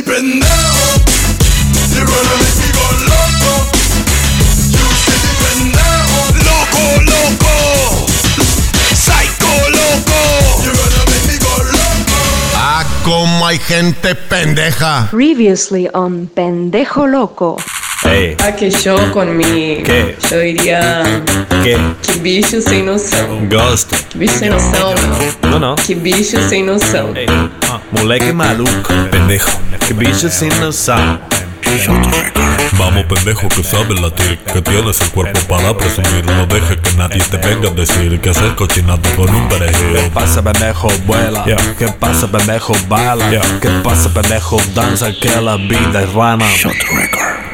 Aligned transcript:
city 0.00 0.10
pendejo. 0.10 0.88
You're 1.94 2.06
gonna 2.06 2.34
make 2.40 2.56
me 2.60 2.68
go 2.72 2.86
loco. 3.10 3.52
You 4.70 4.86
city 5.04 5.32
pendejo. 5.42 6.20
Loco, 6.46 6.84
loco. 7.10 8.06
Psycho, 8.94 9.52
loco. 9.76 10.20
You're 10.64 10.76
gonna 10.76 11.04
make 11.10 11.26
me 11.28 11.36
go 11.38 11.52
loco. 11.72 12.18
Ah, 12.54 12.84
como 13.04 13.46
hay 13.46 13.58
gente 13.58 14.14
pendeja. 14.14 15.08
Previously 15.10 15.88
on 15.92 16.28
Pendejo 16.28 17.06
Loco. 17.06 17.56
Hey, 18.02 18.34
Ah, 18.42 18.52
que 18.52 18.70
yo 18.70 19.12
con 19.12 19.36
mi. 19.36 19.82
¿Qué? 19.84 20.16
Yo 20.30 20.38
diría. 20.38 21.02
que 21.62 21.76
Que 22.02 22.18
bicho 22.20 22.62
sem 22.62 22.82
noção. 22.86 23.46
Ghost. 23.50 23.90
Que 24.08 24.18
bicho 24.18 24.38
sem 24.38 24.48
noção, 24.48 24.94
não. 25.42 25.58
Não. 25.60 25.74
Que 25.76 25.94
bicho 25.94 26.40
sem 26.48 26.64
noção. 26.64 27.14
Hey, 27.14 27.26
moleque 27.92 28.32
maluco. 28.32 28.94
Pendejo. 29.10 29.50
Que 29.86 29.94
bicho 29.94 30.28
sin 30.28 30.50
noção. 30.60 31.18
Vamos 32.78 33.04
pendejo 33.04 33.48
que 33.48 33.62
sabes 33.62 34.00
latir 34.00 34.38
Que 34.38 34.60
tienes 34.60 35.00
el 35.00 35.10
cuerpo 35.10 35.38
para 35.48 35.76
presumir 35.76 36.24
No 36.24 36.46
dejes 36.46 36.78
que 36.78 36.96
nadie 36.96 37.22
te 37.22 37.36
venga 37.36 37.68
a 37.68 37.72
decir 37.72 38.20
Que 38.20 38.30
haces 38.30 38.52
cochinado 38.54 39.02
con 39.14 39.32
un 39.32 39.48
perejil 39.48 39.94
¿Qué 39.94 40.10
pasa 40.12 40.42
pendejo? 40.42 40.88
Vuela. 41.06 41.44
Yeah. 41.44 41.56
¿Qué 41.78 41.88
pasa 41.88 42.26
pendejo? 42.30 42.72
Baila. 42.88 43.30
Yeah. 43.30 43.60
¿Qué 43.60 43.68
pasa 43.84 44.12
pendejo? 44.12 44.56
Danza 44.74 45.12
que 45.12 45.40
la 45.40 45.56
vida 45.56 46.02
es 46.02 46.12
rana. 46.12 46.46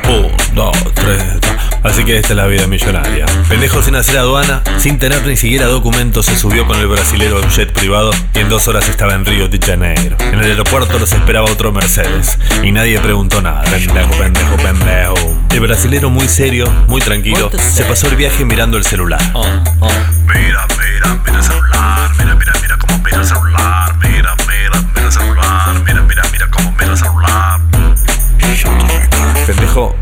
Un, 0.09 0.33
dos, 0.55 0.77
tres. 0.95 1.46
Así 1.87 2.05
que 2.05 2.17
esta 2.17 2.31
es 2.31 2.37
la 2.37 2.47
vida 2.47 2.67
millonaria. 2.67 3.27
Pendejo 3.49 3.81
sin 3.81 3.95
hacer 3.95 4.19
aduana, 4.19 4.61
sin 4.77 4.99
tener 4.99 5.25
ni 5.25 5.37
siquiera 5.37 5.67
documentos, 5.67 6.27
se 6.27 6.37
subió 6.37 6.67
con 6.67 6.79
el 6.81 6.89
brasilero 6.89 7.37
a 7.39 7.41
un 7.41 7.49
jet 7.49 7.73
privado 7.73 8.11
y 8.35 8.41
en 8.41 8.49
dos 8.49 8.67
horas 8.67 8.89
estaba 8.89 9.15
en 9.15 9.25
Río 9.25 9.49
de 9.49 9.59
Janeiro. 9.65 10.17
En 10.19 10.41
el 10.41 10.51
aeropuerto 10.51 10.99
los 10.99 11.13
esperaba 11.13 11.49
otro 11.49 11.71
Mercedes 11.71 12.39
y 12.65 12.73
nadie 12.73 12.99
preguntó 12.99 13.41
nada. 13.41 13.63
Pendejo, 13.63 14.11
pendejo, 14.19 14.57
pendejo. 14.57 15.37
El 15.51 15.61
brasilero 15.61 16.11
muy 16.11 16.27
serio, 16.27 16.67
muy 16.89 17.01
tranquilo, 17.01 17.51
se 17.57 17.85
pasó 17.85 18.09
el 18.09 18.17
viaje 18.17 18.45
mirando 18.45 18.77
el 18.77 18.85
celular. 18.85 19.21
Mira, 20.27 20.67
mira, 20.77 21.21
mira 21.25 21.39
el 21.39 21.43
celular 21.45 22.11
Mira, 22.19 22.35
mira, 22.35 22.53
mira 22.61 22.77
cómo 22.79 22.99
mira 22.99 23.19
el 23.19 23.25
celular 23.25 23.95
Mira, 24.03 24.35
mira, 24.49 24.83
mira 24.93 25.07
el 25.07 25.13
celular 25.13 25.83
Mira, 25.85 26.03
mira, 26.03 26.23
mira 26.33 26.51
cómo 26.51 26.73
mira 26.73 26.91
el 26.93 26.99
celular 26.99 27.56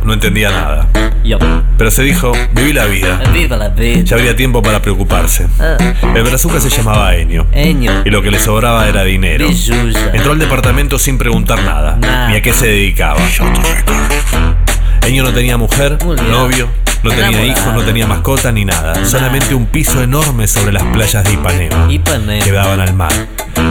No 0.05 0.13
entendía 0.13 0.51
nada. 0.51 0.87
Yo, 1.25 1.37
Pero 1.77 1.91
se 1.91 2.05
dijo, 2.05 2.31
viví 2.53 2.73
la 2.73 2.85
vida. 2.85 3.21
viva 3.33 3.57
la 3.57 3.71
vida. 3.71 4.03
Ya 4.05 4.15
habría 4.15 4.37
tiempo 4.37 4.63
para 4.63 4.81
preocuparse. 4.81 5.49
Ah, 5.59 5.77
El 6.15 6.23
brazuca 6.23 6.61
se 6.61 6.71
llamaba 6.71 7.17
Enio. 7.17 7.45
Eño, 7.53 8.03
Y 8.05 8.11
lo 8.11 8.23
que 8.23 8.31
le 8.31 8.39
sobraba 8.39 8.89
era 8.89 9.03
dinero. 9.03 9.49
Entró 10.13 10.31
al 10.31 10.39
departamento 10.39 10.97
sin 11.01 11.19
preguntar 11.19 11.61
nada, 11.65 11.97
ni 12.29 12.37
a 12.37 12.41
qué 12.43 12.53
se 12.53 12.69
dedicaba. 12.69 13.19
Eño 15.05 15.25
no 15.25 15.33
tenía 15.33 15.57
mujer, 15.57 15.99
novio, 16.31 16.69
no 17.03 17.11
tenía 17.11 17.45
hijos, 17.45 17.75
no 17.75 17.83
tenía 17.83 18.07
mascota 18.07 18.53
ni 18.53 18.65
nada. 18.65 19.05
Solamente 19.05 19.57
un 19.57 19.67
piso 19.67 20.05
enorme 20.05 20.47
sobre 20.47 20.73
las 20.73 20.85
playas 20.85 21.25
de 21.25 21.33
Ipanema. 21.33 21.87
Ipanema. 21.91 22.45
Que 22.45 22.53
daban 22.53 22.79
al 22.79 22.95
mar. 22.95 23.13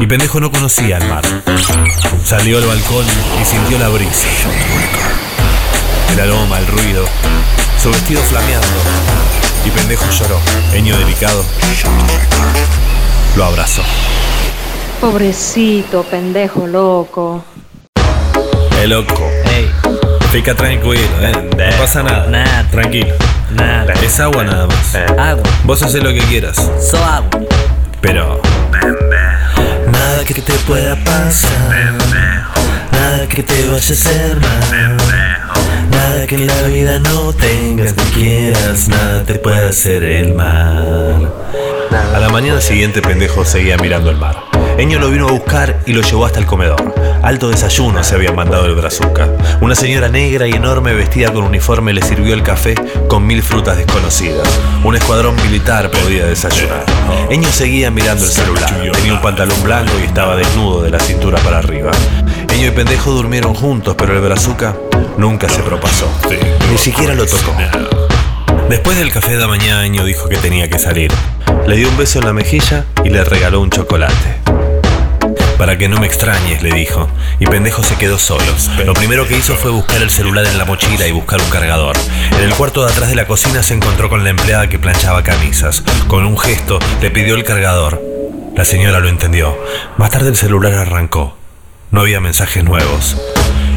Y 0.02 0.06
pendejo 0.06 0.42
no 0.42 0.52
conocía 0.52 0.98
el 0.98 1.08
mar. 1.08 1.23
Salió 2.26 2.58
al 2.58 2.66
balcón 2.66 3.06
y 3.42 3.45
sintió 3.45 3.80
la 3.80 3.88
brisa. 3.88 4.28
El 6.14 6.19
aroma, 6.19 6.59
el 6.59 6.67
ruido. 6.67 7.06
Su 7.81 7.89
vestido 7.89 8.22
flameando. 8.22 8.67
Y 9.66 9.72
pendejo 9.72 10.06
lloró. 10.11 10.39
Eño 10.72 10.95
delicado. 11.00 11.44
Lo 13.36 13.45
abrazó. 13.45 13.81
Pobrecito, 15.02 16.03
pendejo 16.03 16.67
loco. 16.67 17.44
El 18.80 18.92
loco. 18.92 19.28
Ey, 19.45 19.72
Fica 20.31 20.53
tranquilo, 20.53 20.94
eh. 20.94 21.50
No 21.58 21.78
pasa 21.78 22.03
nada. 22.03 22.27
Nada. 22.27 22.67
Tranquilo. 22.70 23.16
nada. 23.50 23.94
Es 24.03 24.20
agua 24.20 24.44
nada 24.44 24.67
más. 24.67 24.95
Agua, 25.17 25.43
Vos 25.64 25.82
haces 25.82 26.04
lo 26.04 26.11
que 26.14 26.20
quieras. 26.20 26.58
so 26.80 27.04
agua. 27.04 27.30
Pero. 28.02 28.39
Nada 29.92 30.23
que 30.26 30.36
te 30.36 30.54
pueda 30.67 30.95
pasar. 31.04 31.95
Nada 32.92 33.27
que 33.27 33.42
te 33.42 33.67
vaya 33.67 33.73
a 33.76 33.77
hacer 33.77 34.38
mal. 34.39 34.98
Que 36.27 36.36
en 36.36 36.47
la 36.47 36.61
vida 36.64 36.99
no 36.99 37.33
tengas 37.33 37.95
ni 37.97 38.03
quieras. 38.11 38.87
Nada 38.87 39.23
te 39.23 39.36
puede 39.36 39.67
hacer 39.67 40.03
el 40.03 40.33
mal. 40.33 41.31
A 42.14 42.19
la 42.19 42.30
mañana 42.30 42.61
siguiente, 42.61 43.02
pendejo 43.02 43.43
seguía 43.43 43.77
mirando 43.77 44.09
el 44.09 44.17
mar. 44.17 44.37
Eño 44.77 44.99
lo 44.99 45.09
vino 45.09 45.27
a 45.27 45.31
buscar 45.31 45.80
y 45.86 45.93
lo 45.93 46.02
llevó 46.02 46.25
hasta 46.25 46.39
el 46.39 46.45
comedor. 46.45 46.93
Alto 47.21 47.49
desayuno 47.49 48.03
se 48.03 48.15
había 48.15 48.31
mandado 48.31 48.65
el 48.65 48.75
brazuca. 48.75 49.30
Una 49.61 49.75
señora 49.75 50.09
negra 50.09 50.47
y 50.47 50.52
enorme 50.52 50.93
vestida 50.93 51.31
con 51.31 51.43
uniforme 51.43 51.93
le 51.93 52.02
sirvió 52.02 52.33
el 52.33 52.43
café 52.43 52.75
con 53.08 53.25
mil 53.25 53.43
frutas 53.43 53.77
desconocidas. 53.77 54.47
Un 54.83 54.95
escuadrón 54.95 55.35
militar 55.37 55.89
podía 55.91 56.25
desayunar. 56.25 56.85
Eño 57.30 57.49
seguía 57.49 57.91
mirando 57.91 58.25
el 58.25 58.31
celular. 58.31 58.91
Tenía 58.93 59.14
un 59.14 59.21
pantalón 59.21 59.61
blanco 59.64 59.93
y 60.02 60.05
estaba 60.05 60.35
desnudo 60.35 60.81
de 60.83 60.89
la 60.89 60.99
cintura 60.99 61.37
para 61.39 61.59
arriba. 61.59 61.91
Eño 62.53 62.67
y 62.67 62.71
pendejo 62.71 63.11
durmieron 63.11 63.55
juntos, 63.55 63.95
pero 63.97 64.14
el 64.14 64.21
brazuca 64.21 64.75
nunca 65.17 65.49
se 65.49 65.64
propasó. 65.64 66.08
Ni 66.69 66.77
siquiera 66.77 67.15
lo 67.15 67.25
tocó. 67.25 67.55
Después 68.69 68.95
del 68.95 69.11
café 69.11 69.37
de 69.37 69.47
mañana, 69.47 69.81
dijo 69.81 70.30
que 70.30 70.37
tenía 70.37 70.69
que 70.69 70.77
salir. 70.77 71.11
Le 71.65 71.77
dio 71.77 71.89
un 71.89 71.97
beso 71.97 72.19
en 72.19 72.25
la 72.25 72.33
mejilla 72.33 72.86
y 73.03 73.09
le 73.09 73.23
regaló 73.23 73.59
un 73.59 73.71
chocolate. 73.71 74.37
Para 75.58 75.80
que 75.80 75.87
no 75.87 75.99
me 75.99 76.05
extrañes, 76.05 76.61
le 76.61 76.71
dijo, 76.73 77.09
y 77.39 77.47
pendejo 77.47 77.81
se 77.81 77.95
quedó 77.95 78.19
solo. 78.19 78.45
Lo 78.85 78.93
primero 78.93 79.27
que 79.27 79.35
hizo 79.35 79.55
fue 79.55 79.71
buscar 79.71 80.03
el 80.03 80.11
celular 80.11 80.45
en 80.45 80.59
la 80.59 80.65
mochila 80.65 81.08
y 81.08 81.11
buscar 81.11 81.41
un 81.41 81.49
cargador. 81.49 81.97
En 82.37 82.43
el 82.43 82.53
cuarto 82.53 82.85
de 82.85 82.91
atrás 82.91 83.09
de 83.09 83.15
la 83.15 83.25
cocina 83.25 83.64
se 83.64 83.73
encontró 83.73 84.09
con 84.09 84.23
la 84.23 84.30
empleada 84.30 84.70
que 84.70 84.77
planchaba 84.77 85.23
camisas. 85.23 85.83
Con 86.08 86.23
un 86.23 86.37
gesto 86.37 86.77
le 87.02 87.09
pidió 87.09 87.33
el 87.33 87.43
cargador. 87.43 87.99
La 88.55 88.64
señora 88.64 88.99
lo 88.99 89.09
entendió. 89.09 89.58
Más 89.97 90.11
tarde 90.11 90.30
el 90.30 90.35
celular 90.35 90.75
arrancó. 90.75 91.42
No 91.93 92.02
había 92.02 92.20
mensajes 92.20 92.64
nuevos. 92.64 93.15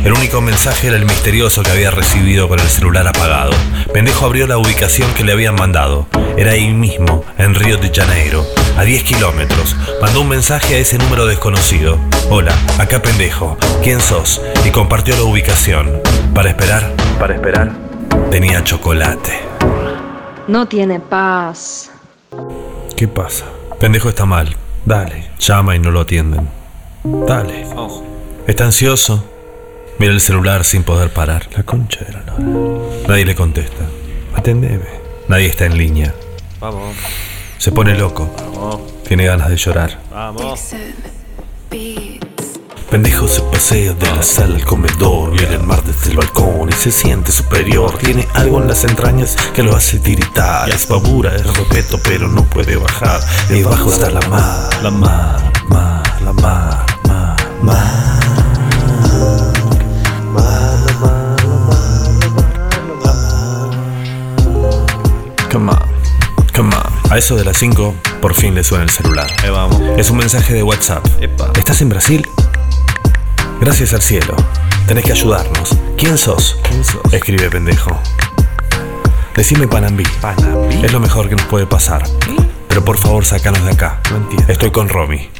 El 0.02 0.14
único 0.14 0.40
mensaje 0.40 0.86
era 0.86 0.96
el 0.96 1.04
misterioso 1.04 1.62
que 1.62 1.70
había 1.70 1.90
recibido 1.90 2.48
con 2.48 2.58
el 2.58 2.66
celular 2.66 3.06
apagado. 3.06 3.50
Pendejo 3.92 4.24
abrió 4.24 4.46
la 4.46 4.56
ubicación 4.56 5.12
que 5.12 5.22
le 5.22 5.32
habían 5.32 5.54
mandado. 5.54 6.06
Era 6.38 6.52
ahí 6.52 6.72
mismo, 6.72 7.26
en 7.36 7.54
Río 7.54 7.76
de 7.76 7.92
Janeiro, 7.94 8.42
a 8.78 8.84
10 8.84 9.02
kilómetros. 9.02 9.76
Mandó 10.00 10.22
un 10.22 10.30
mensaje 10.30 10.76
a 10.76 10.78
ese 10.78 10.96
número 10.96 11.26
desconocido. 11.26 11.98
Hola, 12.30 12.54
acá 12.78 13.02
pendejo. 13.02 13.58
¿Quién 13.82 14.00
sos? 14.00 14.40
Y 14.64 14.70
compartió 14.70 15.14
la 15.14 15.24
ubicación. 15.24 16.00
Para 16.34 16.48
esperar, 16.48 16.90
para 17.18 17.34
esperar, 17.34 17.70
tenía 18.30 18.64
chocolate. 18.64 19.40
No 20.48 20.66
tiene 20.66 21.00
paz. 21.00 21.90
¿Qué 22.96 23.08
pasa? 23.08 23.44
Pendejo 23.78 24.08
está 24.08 24.24
mal. 24.24 24.56
Dale. 24.86 25.32
Llama 25.38 25.76
y 25.76 25.80
no 25.80 25.90
lo 25.90 26.00
atienden. 26.00 26.48
Dale. 27.26 27.66
Está 28.46 28.64
ansioso. 28.64 29.24
Mira 29.98 30.12
el 30.12 30.20
celular 30.20 30.64
sin 30.64 30.82
poder 30.82 31.12
parar. 31.12 31.48
La 31.56 31.62
concha 31.62 32.04
de 32.04 32.12
la 32.12 32.20
lora. 32.24 33.06
Nadie 33.08 33.24
le 33.24 33.34
contesta. 33.34 33.84
Atendeme. 34.34 34.84
Nadie 35.28 35.46
está 35.46 35.66
en 35.66 35.78
línea. 35.78 36.14
Vamos, 36.60 36.96
Se 37.58 37.70
pone 37.72 37.96
loco. 37.96 38.28
vamos, 38.38 38.80
Tiene 39.06 39.24
ganas 39.24 39.48
de 39.48 39.56
llorar. 39.56 39.98
vamos. 40.10 40.60
Pendejo 42.90 43.26
se 43.26 43.42
pasea 43.42 43.92
de 43.94 44.06
la 44.14 44.22
sala 44.22 44.54
al 44.54 44.64
comedor, 44.64 45.32
mira 45.32 45.50
el 45.54 45.62
mar 45.64 45.82
desde 45.82 46.12
el 46.12 46.16
balcón 46.18 46.68
y 46.68 46.72
se 46.72 46.92
siente 46.92 47.32
superior. 47.32 47.98
Tiene 47.98 48.26
algo 48.34 48.62
en 48.62 48.68
las 48.68 48.84
entrañas 48.84 49.36
que 49.54 49.64
lo 49.64 49.74
hace 49.74 49.98
tiritar. 49.98 50.70
Es 50.70 50.86
pavura, 50.86 51.34
es 51.34 51.44
respeto, 51.44 51.98
pero 52.04 52.28
no 52.28 52.44
puede 52.44 52.76
bajar. 52.76 53.20
Y 53.50 53.64
abajo 53.64 53.90
está 53.92 54.08
la 54.10 54.20
mar, 54.28 54.70
la 54.84 54.90
mar, 54.92 55.52
mar, 55.68 56.02
la 56.22 56.32
mar, 56.32 56.65
A 67.16 67.18
eso 67.18 67.34
de 67.34 67.46
las 67.46 67.56
5, 67.56 67.94
por 68.20 68.34
fin 68.34 68.54
le 68.54 68.62
suena 68.62 68.84
el 68.84 68.90
celular. 68.90 69.26
Ahí 69.42 69.48
vamos. 69.48 69.80
Es 69.96 70.10
un 70.10 70.18
mensaje 70.18 70.52
de 70.52 70.62
WhatsApp. 70.62 71.02
Epa. 71.18 71.50
¿Estás 71.56 71.80
en 71.80 71.88
Brasil? 71.88 72.28
Gracias 73.58 73.94
al 73.94 74.02
cielo. 74.02 74.36
Tenés 74.86 75.02
que 75.02 75.12
ayudarnos. 75.12 75.78
¿Quién 75.96 76.18
sos? 76.18 76.58
¿Quién 76.68 76.84
sos? 76.84 77.00
Escribe 77.14 77.48
pendejo. 77.48 77.98
Decime 79.34 79.66
Panambí. 79.66 80.04
Panambí. 80.20 80.84
Es 80.84 80.92
lo 80.92 81.00
mejor 81.00 81.30
que 81.30 81.36
nos 81.36 81.46
puede 81.46 81.66
pasar. 81.66 82.02
Pero 82.68 82.84
por 82.84 82.98
favor, 82.98 83.24
sacanos 83.24 83.64
de 83.64 83.70
acá. 83.70 83.98
No 84.10 84.18
entiendo. 84.18 84.52
Estoy 84.52 84.70
con 84.70 84.90
Romy. 84.90 85.30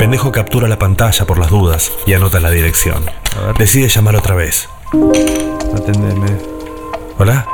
Pendejo 0.00 0.32
captura 0.32 0.66
la 0.66 0.80
pantalla 0.80 1.24
por 1.24 1.38
las 1.38 1.50
dudas 1.50 1.92
y 2.04 2.14
anota 2.14 2.40
la 2.40 2.50
dirección. 2.50 3.04
A 3.40 3.46
ver. 3.46 3.58
Decide 3.58 3.86
llamar 3.88 4.16
otra 4.16 4.34
vez. 4.34 4.68
Atendeme. 5.72 6.36
¿Hola? 7.16 7.46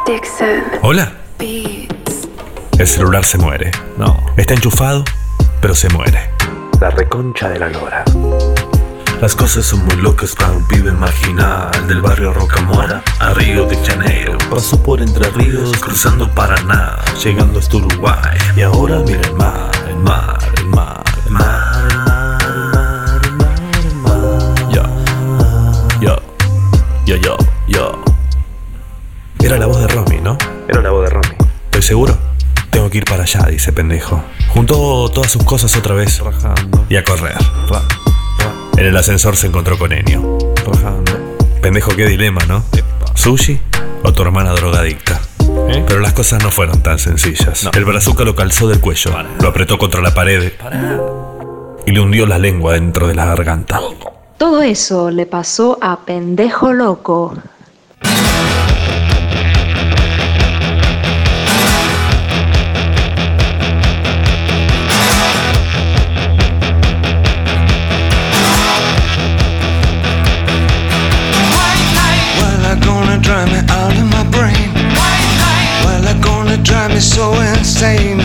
¿Hola? 0.80 1.12
El 2.82 2.88
celular 2.88 3.24
se 3.24 3.38
muere. 3.38 3.70
No. 3.96 4.20
Está 4.36 4.54
enchufado, 4.54 5.04
pero 5.60 5.72
se 5.72 5.88
muere. 5.90 6.32
La 6.80 6.90
reconcha 6.90 7.48
de 7.48 7.60
la 7.60 7.68
lora. 7.68 8.02
Las 9.20 9.36
cosas 9.36 9.64
son 9.64 9.84
muy 9.84 9.94
locas 9.98 10.34
para 10.34 10.50
un 10.50 10.66
pibe 10.66 10.90
marginal 10.90 11.70
Del 11.86 12.00
barrio 12.00 12.32
Rocamora 12.32 13.00
a 13.20 13.32
Río 13.34 13.66
de 13.66 13.76
Janeiro 13.86 14.36
Pasó 14.50 14.82
por 14.82 15.00
Entre 15.00 15.30
Ríos, 15.30 15.70
cruzando 15.78 16.28
Paraná 16.34 16.96
Llegando 17.22 17.60
hasta 17.60 17.76
Uruguay 17.76 18.36
Y 18.56 18.62
ahora 18.62 18.98
mira 19.06 19.20
el 19.20 19.34
mar, 19.34 19.70
el 19.88 19.96
mar, 19.98 20.38
el 20.56 20.66
mar 20.66 21.04
El 21.24 21.30
mar, 21.30 21.82
el 21.86 21.94
mar, 21.94 23.20
el 23.22 23.32
mar, 23.36 23.80
el 23.84 23.94
mar, 23.94 24.26
el 24.74 25.24
mar 25.28 25.52
Yo, 26.00 26.16
yo, 27.06 27.16
yo, 27.16 27.16
yo, 27.16 27.36
yo 27.68 28.04
Era 29.38 29.56
la 29.56 29.66
voz 29.66 29.78
de 29.78 29.86
Romy, 29.86 30.20
¿no? 30.20 30.36
Era 30.66 30.82
la 30.82 30.90
voz 30.90 31.04
de 31.04 31.10
Romy 31.10 31.36
¿Estoy 31.66 31.82
seguro? 31.82 32.31
Que 32.92 32.98
ir 32.98 33.04
para 33.06 33.22
allá, 33.22 33.46
dice 33.50 33.72
pendejo. 33.72 34.22
Juntó 34.48 35.08
todas 35.08 35.32
sus 35.32 35.42
cosas 35.44 35.74
otra 35.78 35.94
vez 35.94 36.20
y 36.90 36.96
a 36.96 37.02
correr. 37.02 37.38
En 38.76 38.84
el 38.84 38.94
ascensor 38.94 39.34
se 39.34 39.46
encontró 39.46 39.78
con 39.78 39.94
Enio. 39.94 40.36
Pendejo, 41.62 41.96
qué 41.96 42.06
dilema, 42.06 42.44
¿no? 42.46 42.62
¿Sushi 43.14 43.58
o 44.04 44.12
tu 44.12 44.20
hermana 44.20 44.52
drogadicta? 44.52 45.22
Pero 45.86 46.00
las 46.00 46.12
cosas 46.12 46.42
no 46.42 46.50
fueron 46.50 46.82
tan 46.82 46.98
sencillas. 46.98 47.66
El 47.72 47.86
brazuca 47.86 48.24
lo 48.24 48.36
calzó 48.36 48.68
del 48.68 48.82
cuello, 48.82 49.10
lo 49.40 49.48
apretó 49.48 49.78
contra 49.78 50.02
la 50.02 50.12
pared 50.12 50.52
y 51.86 51.92
le 51.92 51.98
hundió 51.98 52.26
la 52.26 52.38
lengua 52.38 52.74
dentro 52.74 53.08
de 53.08 53.14
la 53.14 53.24
garganta. 53.24 53.80
Todo 54.36 54.60
eso 54.60 55.10
le 55.10 55.24
pasó 55.24 55.78
a 55.80 56.00
pendejo 56.00 56.74
loco. 56.74 57.38
Me 76.92 77.00
so 77.00 77.32
insane. 77.56 78.18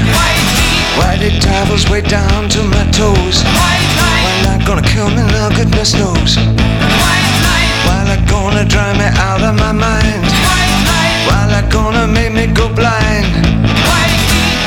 Why 0.98 1.18
it 1.22 1.42
travels 1.42 1.90
way 1.90 2.02
down 2.02 2.50
to 2.50 2.64
my 2.64 2.84
toes. 2.92 3.44
Well, 3.44 4.38
they're 4.44 4.66
gonna 4.68 4.82
kill 4.82 5.10
me 5.10 5.24
now, 5.36 5.50
goodness 5.50 5.94
knows. 5.94 6.38
Well, 7.86 8.04
they're 8.06 8.28
gonna 8.28 8.66
drive 8.66 8.98
me 8.98 9.08
out 9.28 9.42
of 9.42 9.56
my 9.56 9.72
mind. 9.72 10.24
Well, 11.28 11.48
they're 11.50 11.72
gonna 11.72 12.08
make 12.08 12.34
me 12.34 12.48
go 12.48 12.68
blind. 12.74 13.30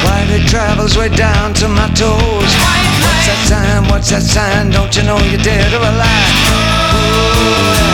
Why 0.04 0.24
it 0.30 0.48
travels 0.48 0.96
way 0.96 1.08
down 1.08 1.52
to 1.54 1.68
my 1.68 1.88
toes. 1.94 2.52
What's 3.04 3.26
that 3.26 3.40
sign? 3.50 3.88
What's 3.90 4.10
that 4.10 4.22
sign? 4.22 4.70
Don't 4.70 4.94
you 4.96 5.02
know 5.02 5.18
you're 5.18 5.42
dead 5.42 5.72
or 5.74 5.82
alive? 5.82 6.34
Ooh, 6.94 7.89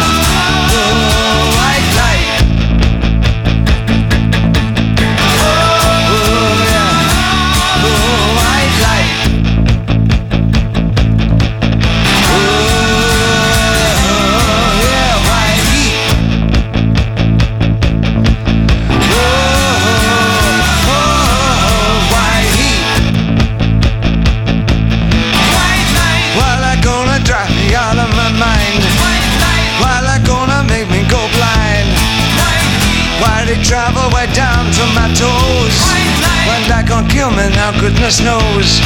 goodness 38.06 38.22
knows. 38.22 38.80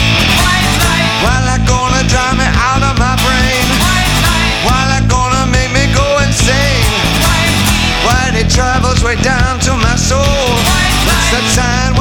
Well, 1.20 1.42
they're 1.44 1.66
gonna 1.68 2.08
drive 2.08 2.38
me 2.38 2.48
out 2.56 2.80
of 2.80 2.96
my 2.96 3.14
brain. 3.20 3.66
Why 4.64 4.80
they're 4.88 5.08
gonna 5.08 5.44
make 5.52 5.70
me 5.76 5.92
go 5.92 6.06
insane? 6.24 6.88
Why 8.06 8.30
they 8.32 8.48
travels 8.48 9.04
way 9.04 9.16
down 9.16 9.60
to 9.60 9.72
my 9.76 9.96
soul? 9.96 10.24
What's 11.04 11.30
that 11.32 11.44
sign? 11.52 11.99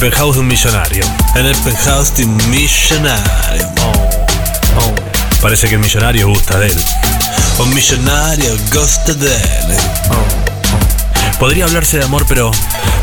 En 0.00 0.06
el 0.06 0.12
penthouse 0.12 0.36
de 0.36 0.40
un 0.40 0.48
millonario. 0.48 1.04
En 1.34 1.44
el 1.44 1.56
penthouse 1.56 2.16
de 2.16 2.24
un 2.24 2.50
millonario. 2.50 3.68
Oh. 4.74 4.94
Parece 5.42 5.68
que 5.68 5.74
el 5.74 5.80
millonario 5.80 6.26
gusta 6.26 6.58
de 6.58 6.68
él. 6.68 6.76
Un 7.58 7.74
millonario 7.74 8.56
gusta 8.72 9.12
de 9.12 9.26
él. 9.26 9.76
Podría 11.38 11.66
hablarse 11.66 11.98
de 11.98 12.04
amor, 12.04 12.24
pero 12.26 12.50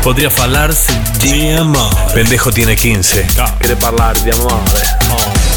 podría 0.02 0.28
hablarse 0.40 0.92
de 1.20 1.58
amor. 1.58 1.94
Pendejo 2.14 2.50
tiene 2.50 2.74
15. 2.74 3.28
Quiere 3.60 3.76
hablar 3.86 4.20
de 4.24 4.32
amor. 4.32 4.60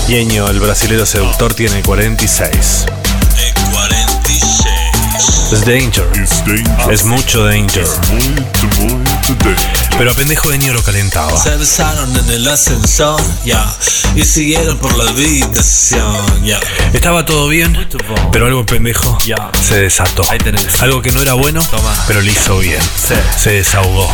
Yeño, 0.08 0.48
el 0.48 0.60
brasilero 0.60 1.08
seductor, 1.08 1.56
tiene 1.56 1.82
46. 1.82 2.86
46. 5.52 5.54
Es 5.54 5.66
danger. 5.66 6.92
Es 6.92 7.04
mucho 7.04 7.44
danger. 7.44 7.86
Pero 9.98 10.12
a 10.12 10.14
pendejo 10.14 10.50
Deño 10.50 10.74
lo 10.74 10.82
calentaba. 10.82 11.38
Se 11.38 11.56
besaron 11.58 12.16
en 12.16 12.30
el 12.30 12.48
ascensor, 12.48 13.22
ya. 13.44 13.66
Y 14.16 14.24
siguieron 14.24 14.78
por 14.78 14.98
la 14.98 15.10
habitación, 15.10 16.44
ya. 16.44 16.60
Estaba 16.94 17.26
todo 17.26 17.50
bien, 17.50 17.78
pero 18.32 18.48
algo 18.48 18.66
pendejo 18.66 19.18
se 19.62 19.82
desató. 19.82 20.24
Algo 20.80 21.02
que 21.02 21.12
no 21.12 21.22
era 21.22 21.34
bueno, 21.34 21.62
pero 22.08 22.22
le 22.22 22.32
hizo 22.32 22.58
bien. 22.60 22.82
Se 23.38 23.52
desahogó. 23.52 24.10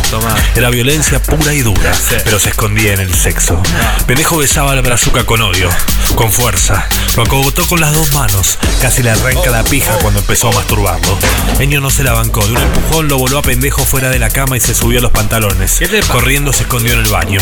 Era 0.56 0.70
violencia 0.72 1.22
pura 1.22 1.53
y 1.53 1.62
dura, 1.62 1.94
pero 2.24 2.39
se 2.39 2.50
escondía 2.50 2.94
en 2.94 3.01
el 3.01 3.13
sexo. 3.13 3.62
Pendejo 4.08 4.38
besaba 4.38 4.74
la 4.74 4.82
brazuca 4.82 5.24
con 5.25 5.41
odio, 5.41 5.70
con 6.15 6.32
fuerza. 6.32 6.88
Lo 7.15 7.24
acogotó 7.24 7.67
con 7.67 7.79
las 7.79 7.94
dos 7.94 8.12
manos. 8.13 8.58
Casi 8.82 9.03
le 9.03 9.12
arranca 9.12 9.50
la 9.51 9.63
pija 9.63 9.94
cuando 10.00 10.20
empezó 10.20 10.50
a 10.50 10.53
masturbarlo. 10.53 11.17
Eño 11.60 11.81
no 11.81 11.89
se 11.89 12.03
la 12.03 12.13
bancó. 12.13 12.46
De 12.46 12.51
un 12.51 12.62
empujón 12.62 13.07
lo 13.07 13.17
voló 13.17 13.39
a 13.39 13.41
pendejo 13.41 13.84
fuera 13.84 14.10
de 14.10 14.19
la 14.19 14.29
cama 14.29 14.57
y 14.57 14.60
se 14.60 14.75
subió 14.75 15.00
a 15.00 15.01
los 15.01 15.12
pantalones. 15.12 15.79
Corriendo 16.07 16.53
se 16.53 16.63
escondió 16.63 16.93
en 16.93 17.00
el 17.00 17.07
baño. 17.07 17.39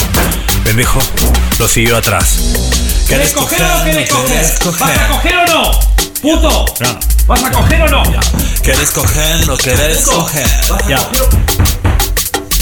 Pendejo 0.63 1.00
lo 1.60 1.68
siguió 1.68 1.98
atrás. 1.98 2.39
¿Querés 3.08 3.34
coger 3.34 3.62
o 3.62 3.77
no 3.77 3.84
querés 3.84 4.60
coger? 4.60 4.80
¿Vas 4.80 5.00
a 5.00 5.08
coger 5.10 5.38
o 5.38 5.46
no? 5.48 5.72
¡Puto! 6.22 6.65
¿Vas 7.27 7.44
a 7.44 7.51
coger 7.51 7.82
o 7.82 7.88
no? 7.88 8.04
¿Querés 8.63 8.92
coger 8.92 9.50
o 9.50 9.58
querés 9.58 10.06
coger? 10.06 10.48
Ya. 10.88 11.00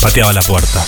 Pateaba 0.01 0.33
la 0.33 0.41
puerta. 0.41 0.85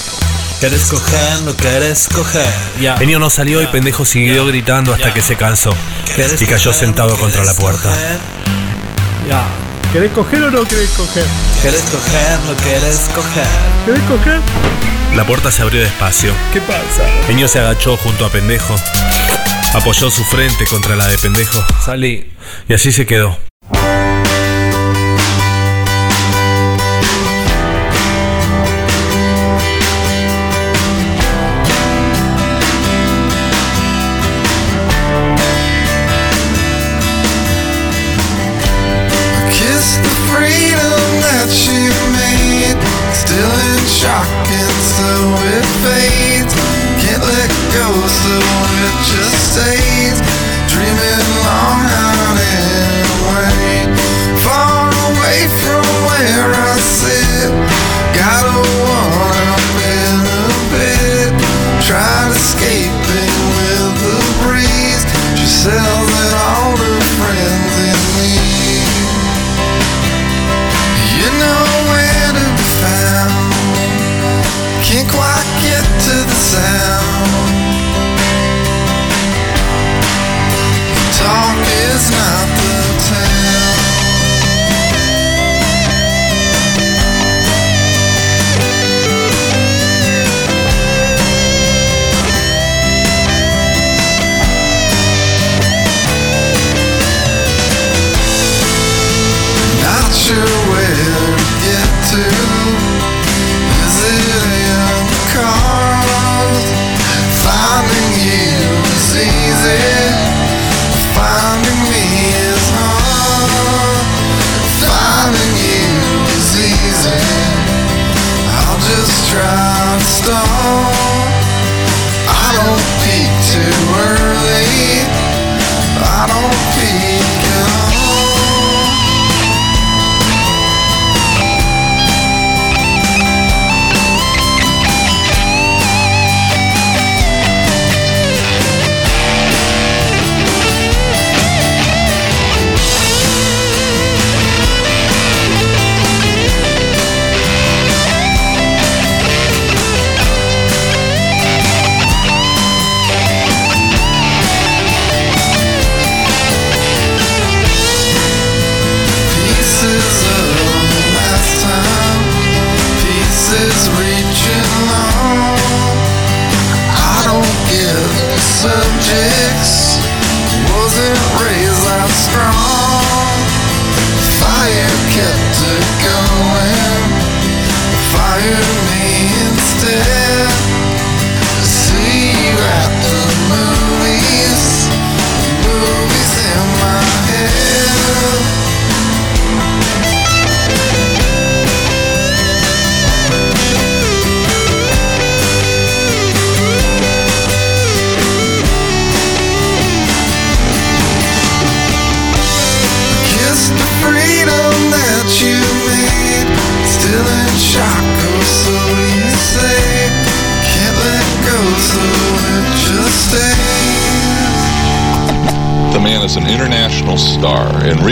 ¿Querés 0.59 0.83
coger 0.85 1.47
o 1.47 1.55
querés 1.55 2.07
coger? 2.13 2.53
Ya. 2.81 2.95
Enio 2.99 3.19
no 3.19 3.29
salió 3.29 3.61
y 3.61 3.67
pendejo 3.67 4.03
siguió 4.03 4.45
gritando 4.45 4.93
hasta 4.93 5.13
que 5.13 5.21
se 5.21 5.35
cansó. 5.35 5.75
¿Querés 6.15 6.41
Y 6.41 6.45
cayó 6.45 6.71
coger 6.71 6.79
sentado 6.79 7.17
contra 7.17 7.43
la 7.45 7.53
puerta. 7.53 7.89
Ya. 9.29 9.64
¿Querés 9.91 10.11
coger 10.11 10.43
o 10.43 10.51
no 10.51 10.63
querés 10.65 10.89
coger? 10.91 11.25
¿Querés 11.61 11.81
coger 11.83 12.39
o 12.51 12.57
querés 12.63 13.09
coger? 13.15 13.47
¿Querés 13.85 14.01
coger? 14.03 14.39
La 15.15 15.25
puerta 15.25 15.51
se 15.51 15.61
abrió 15.61 15.81
despacio. 15.81 16.33
¿Qué 16.51 16.59
pasa? 16.61 17.03
Eño 17.29 17.47
se 17.47 17.59
agachó 17.59 17.95
junto 17.97 18.25
a 18.25 18.29
pendejo. 18.29 18.75
Apoyó 19.73 20.11
su 20.11 20.23
frente 20.25 20.65
contra 20.67 20.95
la 20.95 21.07
de 21.07 21.17
pendejo. 21.17 21.63
Salí. 21.83 22.31
Y 22.67 22.73
así 22.73 22.91
se 22.91 23.05
quedó. 23.05 23.37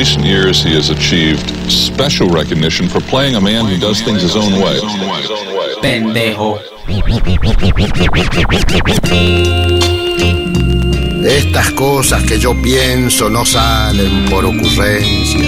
Recent 0.03 0.25
years, 0.25 0.61
he 0.61 0.75
has 0.75 0.89
achieved 0.89 1.49
special 1.71 2.27
recognition 2.27 2.89
for 2.89 2.99
playing 2.99 3.35
a 3.35 3.39
man 3.39 3.63
who 3.65 3.77
does 3.77 4.01
things 4.01 4.21
his 4.21 4.35
own 4.35 4.51
way. 4.61 4.77
Pendejo. 5.81 6.59
Estas 11.23 11.71
cosas 11.71 12.21
que 12.23 12.37
yo 12.37 12.53
pienso 12.61 13.29
no 13.29 13.45
salen 13.45 14.25
por 14.29 14.43
ocurrencia. 14.43 15.39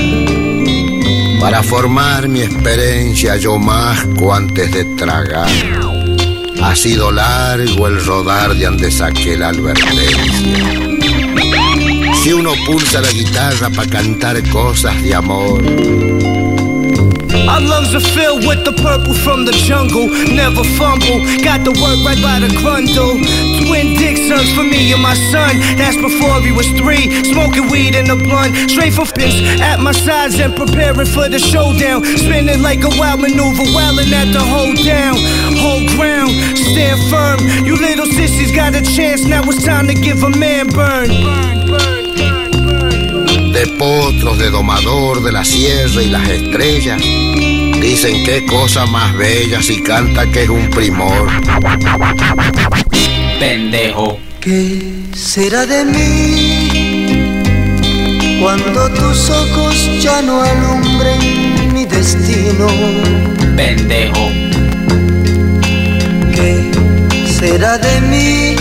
Para 1.42 1.62
formar 1.62 2.30
mi 2.30 2.40
experiencia 2.42 3.36
yo 3.36 3.58
masco 3.58 4.34
antes 4.34 4.72
de 4.72 4.86
tragar. 4.96 5.50
Ha 6.64 6.76
sido 6.78 7.12
largo 7.12 7.88
el 7.88 8.06
rodar 8.06 8.56
de 8.56 8.64
donde 8.64 8.90
saqué 8.90 9.36
la 9.38 9.50
advertencia. 9.50 10.95
Si 12.26 12.34
uno 12.34 12.56
pulsa 12.66 13.02
la 13.02 13.12
guitarra 13.12 13.70
para 13.70 13.88
cantar 13.88 14.42
cosas 14.50 15.00
de 15.04 15.14
amor, 15.14 15.62
Our 17.48 17.62
lungs 17.62 17.94
are 17.94 18.02
filled 18.02 18.48
with 18.48 18.66
the 18.66 18.74
purple 18.74 19.14
from 19.14 19.46
the 19.46 19.52
jungle. 19.52 20.10
Never 20.34 20.64
fumble, 20.76 21.22
got 21.46 21.64
the 21.64 21.72
work 21.78 22.02
right 22.02 22.18
by 22.18 22.40
the 22.42 22.50
grundle. 22.58 23.22
Twin 23.62 23.94
dick 23.94 24.18
sons 24.18 24.52
for 24.52 24.64
me 24.64 24.92
and 24.92 25.02
my 25.04 25.14
son. 25.32 25.54
That's 25.78 25.96
before 25.96 26.42
he 26.42 26.52
was 26.52 26.68
three. 26.74 27.06
Smoking 27.24 27.70
weed 27.70 27.94
in 27.94 28.10
a 28.10 28.16
blunt. 28.16 28.72
Straight 28.72 28.94
for 28.94 29.06
piss 29.06 29.36
at 29.62 29.80
my 29.80 29.92
sides 29.92 30.40
and 30.40 30.56
preparing 30.56 31.06
for 31.06 31.30
the 31.30 31.38
showdown. 31.40 32.04
Spinning 32.18 32.62
like 32.64 32.84
a 32.84 32.92
wild 32.98 33.22
maneuver, 33.22 33.70
wailing 33.78 34.12
at 34.12 34.34
the 34.34 34.42
hold 34.42 34.82
down. 34.82 35.16
Hold 35.62 35.86
ground, 35.94 36.34
stand 36.58 37.00
firm. 37.14 37.40
You 37.64 37.78
little 37.78 37.95
sissies 38.28 38.52
got 38.52 38.74
a 38.74 38.82
chance, 38.82 39.24
now 39.24 39.44
it's 39.44 39.64
time 39.64 39.88
to 39.88 39.94
give 39.94 40.24
a 40.24 40.30
man 40.30 40.68
burn. 40.68 41.10
De 43.54 43.68
potros, 43.78 44.38
de 44.40 44.50
domador, 44.50 45.22
de 45.24 45.32
la 45.32 45.46
sierra 45.46 46.02
y 46.02 46.10
las 46.10 46.28
estrellas. 46.28 47.02
Dicen 47.80 48.24
qué 48.26 48.46
cosa 48.46 48.86
más 48.88 49.16
bella 49.16 49.62
si 49.62 49.82
canta 49.82 50.26
que 50.32 50.44
es 50.44 50.50
un 50.50 50.70
primor. 50.70 51.30
Pendejo. 53.40 54.20
¿Qué 54.42 54.82
será 55.16 55.66
de 55.66 55.86
mí 55.86 56.70
cuando 58.42 58.90
tus 58.90 59.30
ojos 59.30 60.02
ya 60.02 60.22
no 60.22 60.42
alumbren 60.42 61.74
mi 61.74 61.86
destino? 61.86 62.68
Pendejo. 63.56 64.55
¿Qué 67.46 67.52
será 67.52 67.78
de 67.78 68.02
mí 68.02 68.56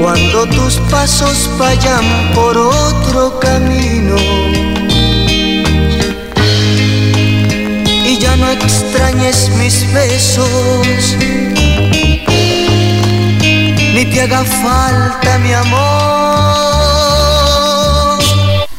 cuando 0.00 0.46
tus 0.46 0.78
pasos 0.88 1.50
vayan 1.58 2.04
por 2.32 2.56
otro 2.56 3.40
camino? 3.40 4.14
Y 8.06 8.18
ya 8.20 8.36
no 8.36 8.48
extrañes 8.52 9.50
mis 9.58 9.92
besos, 9.92 11.16
ni 13.94 14.04
te 14.04 14.20
haga 14.20 14.44
falta 14.44 15.38
mi 15.38 15.52
amor. 15.54 15.78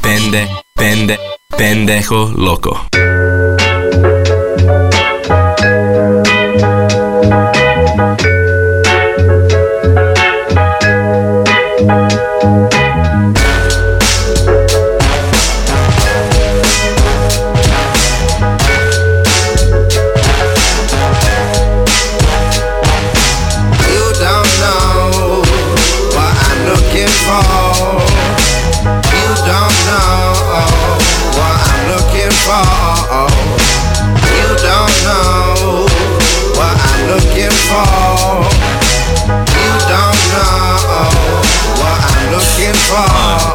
Pende, 0.01 0.47
pende, 0.75 1.19
pendejo 1.57 2.31
loco. 2.37 2.87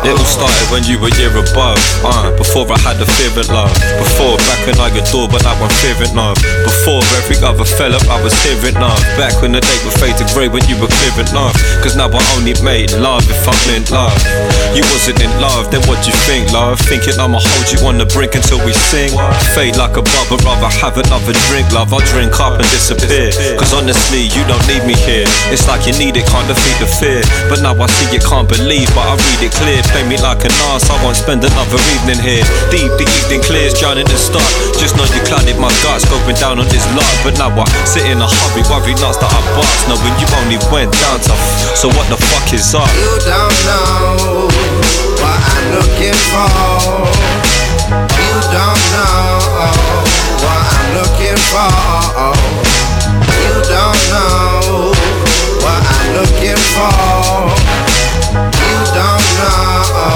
It 0.04 0.12
all 0.12 0.28
started 0.28 0.68
when 0.68 0.84
you 0.84 1.00
were 1.00 1.08
year 1.16 1.32
above. 1.32 1.80
Uh, 2.04 2.28
before 2.36 2.68
I 2.68 2.76
had 2.84 3.00
fear 3.16 3.32
of 3.40 3.48
love. 3.48 3.72
Before 3.96 4.36
back 4.44 4.60
when 4.68 4.76
I 4.76 4.92
adored, 4.92 5.32
but 5.32 5.40
now 5.48 5.56
I'm 5.56 5.72
fearing 5.80 6.12
love. 6.12 6.36
Before 6.60 7.00
every 7.16 7.40
other 7.40 7.64
fell 7.64 7.96
up, 7.96 8.04
I 8.12 8.20
was 8.20 8.36
hearing 8.44 8.76
love. 8.76 9.00
Back 9.16 9.32
when 9.40 9.56
the 9.56 9.64
day 9.64 9.78
would 9.80 9.96
fade 9.96 10.20
to 10.20 10.28
grey 10.36 10.52
when 10.52 10.60
you 10.68 10.76
were 10.76 10.92
clearing 10.92 11.32
love. 11.32 11.56
Cause 11.80 11.96
now 11.96 12.12
I 12.12 12.20
only 12.36 12.52
made 12.60 12.92
love 13.00 13.24
if 13.32 13.48
I'm 13.48 13.56
in 13.72 13.80
love. 13.88 14.12
You 14.76 14.84
wasn't 14.92 15.24
in 15.24 15.32
love, 15.40 15.72
then 15.72 15.80
what 15.88 16.04
you 16.04 16.12
think, 16.28 16.52
love? 16.52 16.76
Thinking 16.84 17.16
I'ma 17.16 17.40
hold 17.40 17.66
you 17.72 17.80
on 17.88 17.96
the 17.96 18.04
brink 18.04 18.36
until 18.36 18.60
we 18.60 18.76
sing. 18.92 19.08
Fade 19.56 19.80
like 19.80 19.96
a 19.96 20.04
bubble, 20.04 20.36
rather 20.44 20.68
have 20.84 21.00
another 21.00 21.32
drink, 21.48 21.72
love. 21.72 21.96
I'll 21.96 22.04
drink 22.12 22.36
up 22.44 22.60
and 22.60 22.68
disappear. 22.68 23.32
Cause 23.56 23.72
honestly, 23.72 24.28
you 24.36 24.44
don't 24.44 24.64
need 24.68 24.84
me 24.84 25.00
here. 25.08 25.24
It's 25.48 25.64
like 25.64 25.88
you 25.88 25.96
need 25.96 26.20
it, 26.20 26.28
can't 26.28 26.44
defeat 26.44 26.76
the 26.76 26.88
fear. 26.92 27.24
But 27.48 27.64
now 27.64 27.72
I 27.72 27.88
see 27.88 28.12
you 28.12 28.20
can't 28.20 28.44
believe, 28.44 28.92
but 28.92 29.08
I 29.08 29.16
read 29.16 29.48
it 29.48 29.54
clear. 29.56 29.80
Play 29.94 30.10
me 30.10 30.18
like 30.18 30.42
an 30.42 30.50
ass, 30.74 30.90
I 30.90 30.98
won't 31.06 31.14
spend 31.14 31.38
another 31.46 31.78
evening 31.94 32.18
here. 32.18 32.42
Deep, 32.66 32.90
the 32.98 33.06
evening 33.06 33.46
clears, 33.46 33.78
drowning 33.78 34.10
in 34.10 34.18
start. 34.18 34.42
Just 34.74 34.98
know 34.98 35.06
you 35.06 35.22
clouded 35.22 35.54
my 35.54 35.70
guts, 35.86 36.02
going 36.10 36.34
down 36.34 36.58
on 36.58 36.66
this 36.66 36.82
lot. 36.98 37.06
But 37.22 37.38
now 37.38 37.54
I 37.54 37.62
sit 37.86 38.02
in 38.10 38.18
a 38.18 38.26
hurry, 38.26 38.66
worry 38.66 38.98
nuts 38.98 39.22
that 39.22 39.30
I 39.30 39.38
bust. 39.54 39.86
Knowing 39.86 40.18
you 40.18 40.26
only 40.42 40.58
went 40.74 40.90
down 40.98 41.22
to. 41.30 41.34
So 41.78 41.86
what 41.94 42.10
the 42.10 42.18
fuck 42.18 42.50
is 42.50 42.74
up? 42.74 42.90
You 42.90 43.22
don't 43.22 43.54
know 43.70 44.50
what 45.22 45.38
I'm 45.46 45.78
looking 45.78 46.18
for. 46.26 47.06
You 47.86 48.34
don't 48.50 48.82
know 48.98 49.46
what 50.42 50.62
I'm 50.74 50.90
looking 50.98 51.38
for. 51.54 51.70
You 53.30 53.54
don't 53.62 54.00
know 54.10 54.90
what 55.62 55.80
I'm 55.86 56.18
looking 56.18 56.58
for. 56.74 57.93
Know 59.34 60.14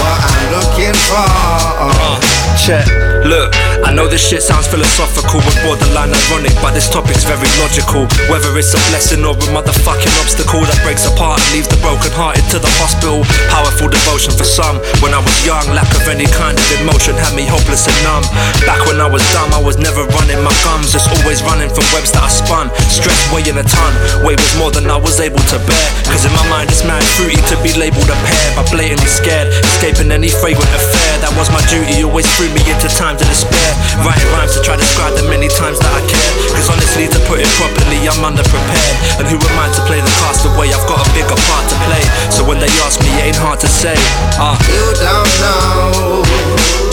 what 0.00 0.18
I'm 0.24 0.52
looking 0.54 0.77
for. 0.94 2.38
Check. 2.58 2.86
Look, 3.26 3.50
I 3.82 3.90
know 3.90 4.06
this 4.06 4.22
shit 4.22 4.42
sounds 4.42 4.66
philosophical 4.66 5.42
and 5.42 5.58
borderline 5.66 6.14
ironic, 6.14 6.54
but 6.62 6.74
this 6.74 6.86
topic's 6.86 7.26
very 7.26 7.50
logical. 7.58 8.06
Whether 8.30 8.50
it's 8.58 8.74
a 8.74 8.80
blessing 8.90 9.26
or 9.26 9.34
a 9.34 9.48
motherfucking 9.50 10.14
obstacle 10.22 10.62
that 10.66 10.78
breaks 10.86 11.06
apart 11.06 11.42
and 11.42 11.48
leaves 11.54 11.66
the 11.70 11.78
broken 11.82 12.10
hearted 12.14 12.46
to 12.54 12.58
the 12.62 12.70
hospital. 12.78 13.26
Powerful 13.50 13.90
devotion 13.90 14.34
for 14.34 14.46
some. 14.46 14.78
When 15.02 15.14
I 15.14 15.22
was 15.22 15.34
young, 15.42 15.66
lack 15.74 15.90
of 15.98 16.06
any 16.06 16.26
kind 16.30 16.54
of 16.54 16.66
emotion 16.78 17.18
had 17.18 17.34
me 17.34 17.46
hopeless 17.46 17.86
and 17.90 17.98
numb. 18.06 18.24
Back 18.66 18.86
when 18.86 19.02
I 19.02 19.08
was 19.10 19.22
dumb, 19.34 19.50
I 19.54 19.62
was 19.62 19.78
never 19.78 20.06
running 20.14 20.42
my 20.42 20.54
gums, 20.62 20.94
just 20.94 21.10
always 21.10 21.42
running 21.42 21.70
from 21.70 21.86
webs 21.94 22.14
that 22.14 22.22
I 22.22 22.30
spun. 22.30 22.70
Stress 22.86 23.18
weighing 23.34 23.58
a 23.58 23.66
ton, 23.66 23.92
weight 24.22 24.38
was 24.38 24.54
more 24.58 24.70
than 24.70 24.86
I 24.90 24.98
was 24.98 25.18
able 25.18 25.42
to 25.52 25.58
bear. 25.62 25.88
Cause 26.06 26.22
in 26.22 26.32
my 26.34 26.46
mind, 26.52 26.70
it's 26.70 26.86
mad 26.86 27.02
fruity 27.18 27.38
to 27.50 27.56
be 27.66 27.74
labeled 27.74 28.10
a 28.10 28.18
pair, 28.22 28.46
but 28.54 28.66
blatantly 28.70 29.10
scared, 29.10 29.50
escaping 29.74 30.14
any 30.14 30.30
fragrant 30.30 30.67
affair. 30.74 31.12
That 31.22 31.32
was 31.36 31.48
my 31.50 31.62
duty, 31.70 32.02
always 32.04 32.26
threw 32.36 32.48
me 32.52 32.62
into 32.68 32.88
times 32.88 33.20
of 33.22 33.28
despair. 33.28 33.70
Writing 34.04 34.28
rhymes 34.34 34.54
to 34.56 34.60
try 34.62 34.74
to 34.76 34.82
describe 34.82 35.14
the 35.16 35.26
many 35.28 35.48
times 35.48 35.78
that 35.80 35.92
I 35.92 36.02
care. 36.06 36.32
Cause 36.54 36.68
honestly, 36.70 37.06
to 37.08 37.18
put 37.28 37.40
it 37.40 37.50
properly, 37.58 38.02
I'm 38.06 38.20
underprepared. 38.22 38.96
And 39.22 39.26
who 39.28 39.36
am 39.38 39.56
I 39.58 39.66
to 39.74 39.82
play 39.88 40.00
the 40.00 40.12
cast 40.22 40.46
away? 40.46 40.70
I've 40.70 40.86
got 40.88 41.00
a 41.02 41.08
bigger 41.14 41.38
part 41.48 41.64
to 41.70 41.76
play. 41.88 42.04
So 42.30 42.44
when 42.44 42.58
they 42.58 42.70
ask 42.84 43.00
me, 43.00 43.10
it 43.18 43.32
ain't 43.32 43.40
hard 43.40 43.60
to 43.60 43.68
say. 43.70 43.96
Ah. 44.38 44.56
You 44.68 44.86
don't 44.98 45.32
know 45.42 46.22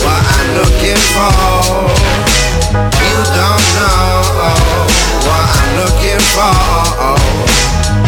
what 0.02 0.22
I'm 0.22 0.48
looking 0.60 1.00
for. 1.14 1.96
You 2.76 3.16
don't 3.34 3.66
know 3.78 4.86
what 5.26 5.46
I'm 5.54 5.70
looking 5.80 6.22
for. 6.34 6.54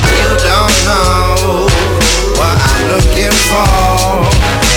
You 0.07 0.29
don't 0.45 0.77
know 0.87 1.67
what 2.39 2.57
I'm 2.59 2.83
looking 2.95 3.37
for. 3.49 4.68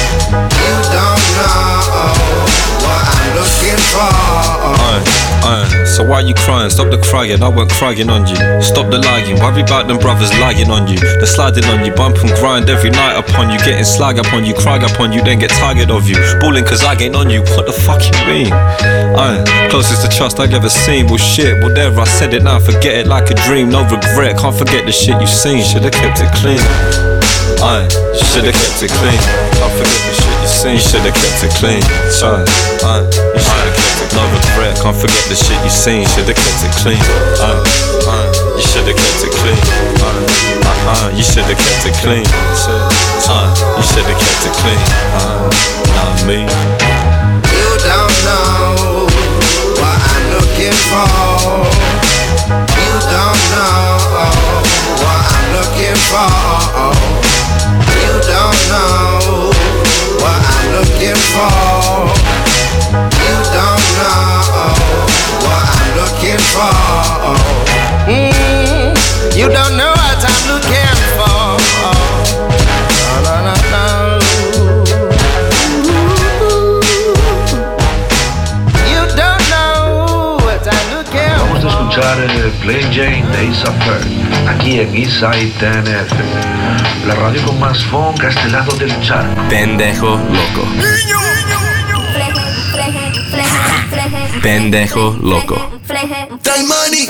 So 5.91 6.07
why 6.07 6.21
you 6.21 6.33
crying? 6.33 6.71
Stop 6.71 6.89
the 6.89 6.97
crying, 6.97 7.43
I 7.43 7.49
weren't 7.49 7.69
crying 7.69 8.09
on 8.09 8.25
you. 8.25 8.39
Stop 8.63 8.89
the 8.89 8.97
lying, 8.97 9.35
worry 9.37 9.61
about 9.61 9.87
them 9.91 9.99
brothers 9.99 10.31
lying 10.39 10.71
on 10.71 10.87
you. 10.87 10.97
They're 10.97 11.27
sliding 11.27 11.65
on 11.65 11.83
you, 11.83 11.91
bump 11.93 12.17
and 12.23 12.31
grind 12.39 12.69
every 12.69 12.89
night 12.89 13.19
upon 13.19 13.51
you. 13.51 13.59
Getting 13.59 13.83
slag 13.83 14.17
upon 14.17 14.45
you, 14.45 14.55
cry 14.55 14.77
upon 14.77 15.11
you, 15.11 15.21
then 15.21 15.37
get 15.37 15.51
tired 15.51 15.91
of 15.91 16.07
you. 16.07 16.15
Balling 16.39 16.63
cause 16.63 16.81
I 16.83 16.95
ain't 16.95 17.15
on 17.15 17.29
you, 17.29 17.41
what 17.53 17.67
the 17.67 17.75
fuck 17.75 17.99
you 18.01 18.15
mean? 18.25 18.53
Aye, 18.53 19.43
closest 19.69 20.01
to 20.01 20.09
trust 20.09 20.39
I've 20.39 20.53
ever 20.53 20.69
seen. 20.69 21.07
Well 21.07 21.17
shit, 21.17 21.59
there 21.75 21.91
I 21.91 22.05
said 22.05 22.33
it 22.33 22.43
now, 22.43 22.59
forget 22.59 22.95
it 22.95 23.07
like 23.07 23.29
a 23.29 23.35
dream. 23.45 23.69
No 23.69 23.83
regret, 23.83 24.39
can't 24.39 24.55
forget 24.55 24.85
the 24.85 24.93
shit 24.93 25.19
you 25.19 25.27
seen. 25.27 25.61
Should've 25.61 25.91
kept 25.91 26.23
it 26.23 26.31
clean. 26.39 26.63
Aye, 27.59 27.85
should've 28.15 28.55
kept 28.55 28.79
it 28.81 28.91
clean. 28.95 29.19
Can't 29.59 29.73
forget 29.75 30.01
the 30.07 30.13
shit 30.15 30.30
seen. 30.51 30.75
You 30.75 30.83
should've 30.83 31.15
kept 31.15 31.43
it 31.47 31.51
clean. 31.55 31.81
Aye, 31.81 32.43
aye, 32.83 33.07
you 33.07 33.39
should've 33.39 33.75
kept 33.75 34.03
it 34.03 34.09
No 34.13 34.23
regret, 34.35 34.75
can't 34.83 34.95
forget 34.95 35.23
the 35.31 35.35
shit 35.35 35.57
you 35.63 35.71
seen. 35.71 36.03
Should've 36.11 36.35
kept 36.35 36.61
it 36.67 36.73
clean. 36.83 36.99
Aye, 36.99 37.63
aye, 38.11 38.29
you 38.59 38.63
should've 38.67 38.97
kept 38.97 39.23
it 39.23 39.31
clean. 39.39 39.61
Aye, 40.03 40.27
aye, 40.67 40.91
aye, 40.91 41.11
you 41.15 41.23
should've 41.23 41.55
kept 41.55 41.87
it 41.87 41.95
clean. 42.03 42.27
Aye, 42.27 43.49
you 43.79 43.83
should've 43.87 44.17
kept 44.19 44.43
it 44.45 44.53
clean. 44.59 44.81
Aye, 45.15 45.49
not 45.95 46.17
me. 46.27 46.39
You 46.43 47.69
don't 47.87 48.15
know 48.27 49.07
what 49.79 49.99
I'm 50.11 50.23
looking 50.35 50.77
for. 50.91 51.07
You 52.51 52.91
don't 53.07 53.41
know 53.55 53.87
what 54.99 55.23
I'm 55.31 55.47
looking 55.55 55.99
for. 56.11 56.27
You 57.87 58.13
don't 58.27 58.59
know 58.69 59.50
looking 61.01 61.21
for. 61.33 61.49
You 63.17 63.37
don't 63.57 63.85
know 63.97 64.41
what 65.41 65.65
I'm 65.73 65.89
looking 65.97 66.41
for. 66.53 66.73
Mm, 68.07 69.35
you 69.35 69.49
don't 69.49 69.77
know. 69.77 70.00
Escuchar 82.01 82.51
Plain 82.61 82.91
Jane 82.93 83.25
de 83.31 83.45
Isa 83.45 83.71
Fair, 83.73 84.01
aquí 84.49 84.79
en 84.79 84.95
Eastside 84.95 85.51
TNF, 85.59 87.05
la 87.05 87.15
radio 87.15 87.43
con 87.45 87.59
más 87.59 87.83
funk 87.85 88.23
a 88.23 88.29
este 88.29 88.49
lado 88.49 88.71
del 88.77 88.89
charco. 89.01 89.41
Pendejo 89.49 90.17
loco. 90.17 90.67
Pendejo 94.41 95.17
loco. 95.21 95.69
money. 96.67 97.07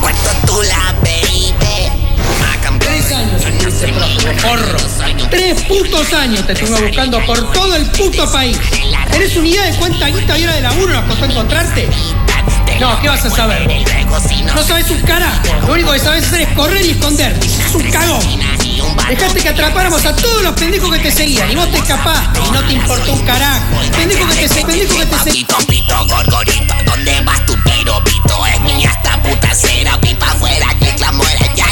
Cuento 0.00 0.30
tú 0.46 0.62
la 0.62 0.94
baby. 1.02 1.54
Tres 2.78 3.12
años 3.12 3.44
estuviste 3.44 3.88
prófugo, 3.88 4.32
porro. 4.42 4.81
Tres 5.42 5.60
putos 5.64 6.12
años 6.12 6.46
te 6.46 6.52
estuve 6.52 6.86
buscando 6.86 7.18
por 7.26 7.50
todo 7.50 7.74
el 7.74 7.84
puto 7.90 8.30
país. 8.30 8.56
¿Tenés 9.10 9.34
una 9.34 9.48
idea 9.48 9.64
de 9.64 9.76
cuánta 9.76 10.06
guita 10.06 10.38
y 10.38 10.44
hora 10.44 10.54
de 10.54 10.60
laburo 10.60 10.92
nos 10.92 11.04
costó 11.06 11.24
encontrarte? 11.24 11.88
No, 12.78 13.00
¿qué 13.00 13.08
vas 13.08 13.24
a 13.24 13.30
saber? 13.30 13.68
No 14.54 14.62
sabes 14.62 14.88
un 14.90 15.00
carajo. 15.00 15.42
Lo 15.66 15.72
único 15.72 15.90
que 15.90 15.98
sabes 15.98 16.26
hacer 16.26 16.42
es 16.42 16.48
correr 16.50 16.86
y 16.86 16.90
esconderte. 16.90 17.44
Es 17.44 17.74
un 17.74 17.82
cagón. 17.90 18.20
Dejaste 19.08 19.40
que 19.40 19.48
atrapáramos 19.48 20.06
a 20.06 20.14
todos 20.14 20.44
los 20.44 20.54
pendejos 20.54 20.92
que 20.92 21.00
te 21.00 21.10
seguían 21.10 21.50
y 21.50 21.56
vos 21.56 21.68
te 21.72 21.78
escapaste 21.78 22.38
y 22.38 22.50
no 22.52 22.62
te 22.62 22.74
importó 22.74 23.12
un 23.12 23.26
carajo. 23.26 23.64
Pendejo 23.96 24.28
que 24.28 24.34
te 24.36 24.48
seguía, 24.48 24.66
pendejo 24.66 24.98
que 25.00 25.06
te 25.06 25.18
seguía. 25.18 25.46
Pito, 25.46 25.56
pito, 25.66 26.06
gorgorito, 26.06 26.74
¿dónde 26.86 27.20
vas 27.22 27.44
tu 27.46 27.54
piropito? 27.64 28.46
Es 28.46 28.60
mía 28.60 28.92
esta 28.96 29.20
puta 29.20 29.52
cera, 29.56 30.00
pipa 30.00 30.26
afuera, 30.26 30.68
que 30.78 30.94
ya 30.96 31.10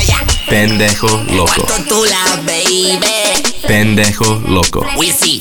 ya. 0.09 0.25
Pendejo 0.49 1.07
loco. 1.29 1.53
Cuento 1.55 1.85
tú 1.89 2.05
la 2.05 2.43
baby. 2.43 3.20
Pendejo 3.71 4.43
loco. 4.49 4.85
Wizzy. 4.99 5.39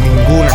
Ninguna. 0.00 0.52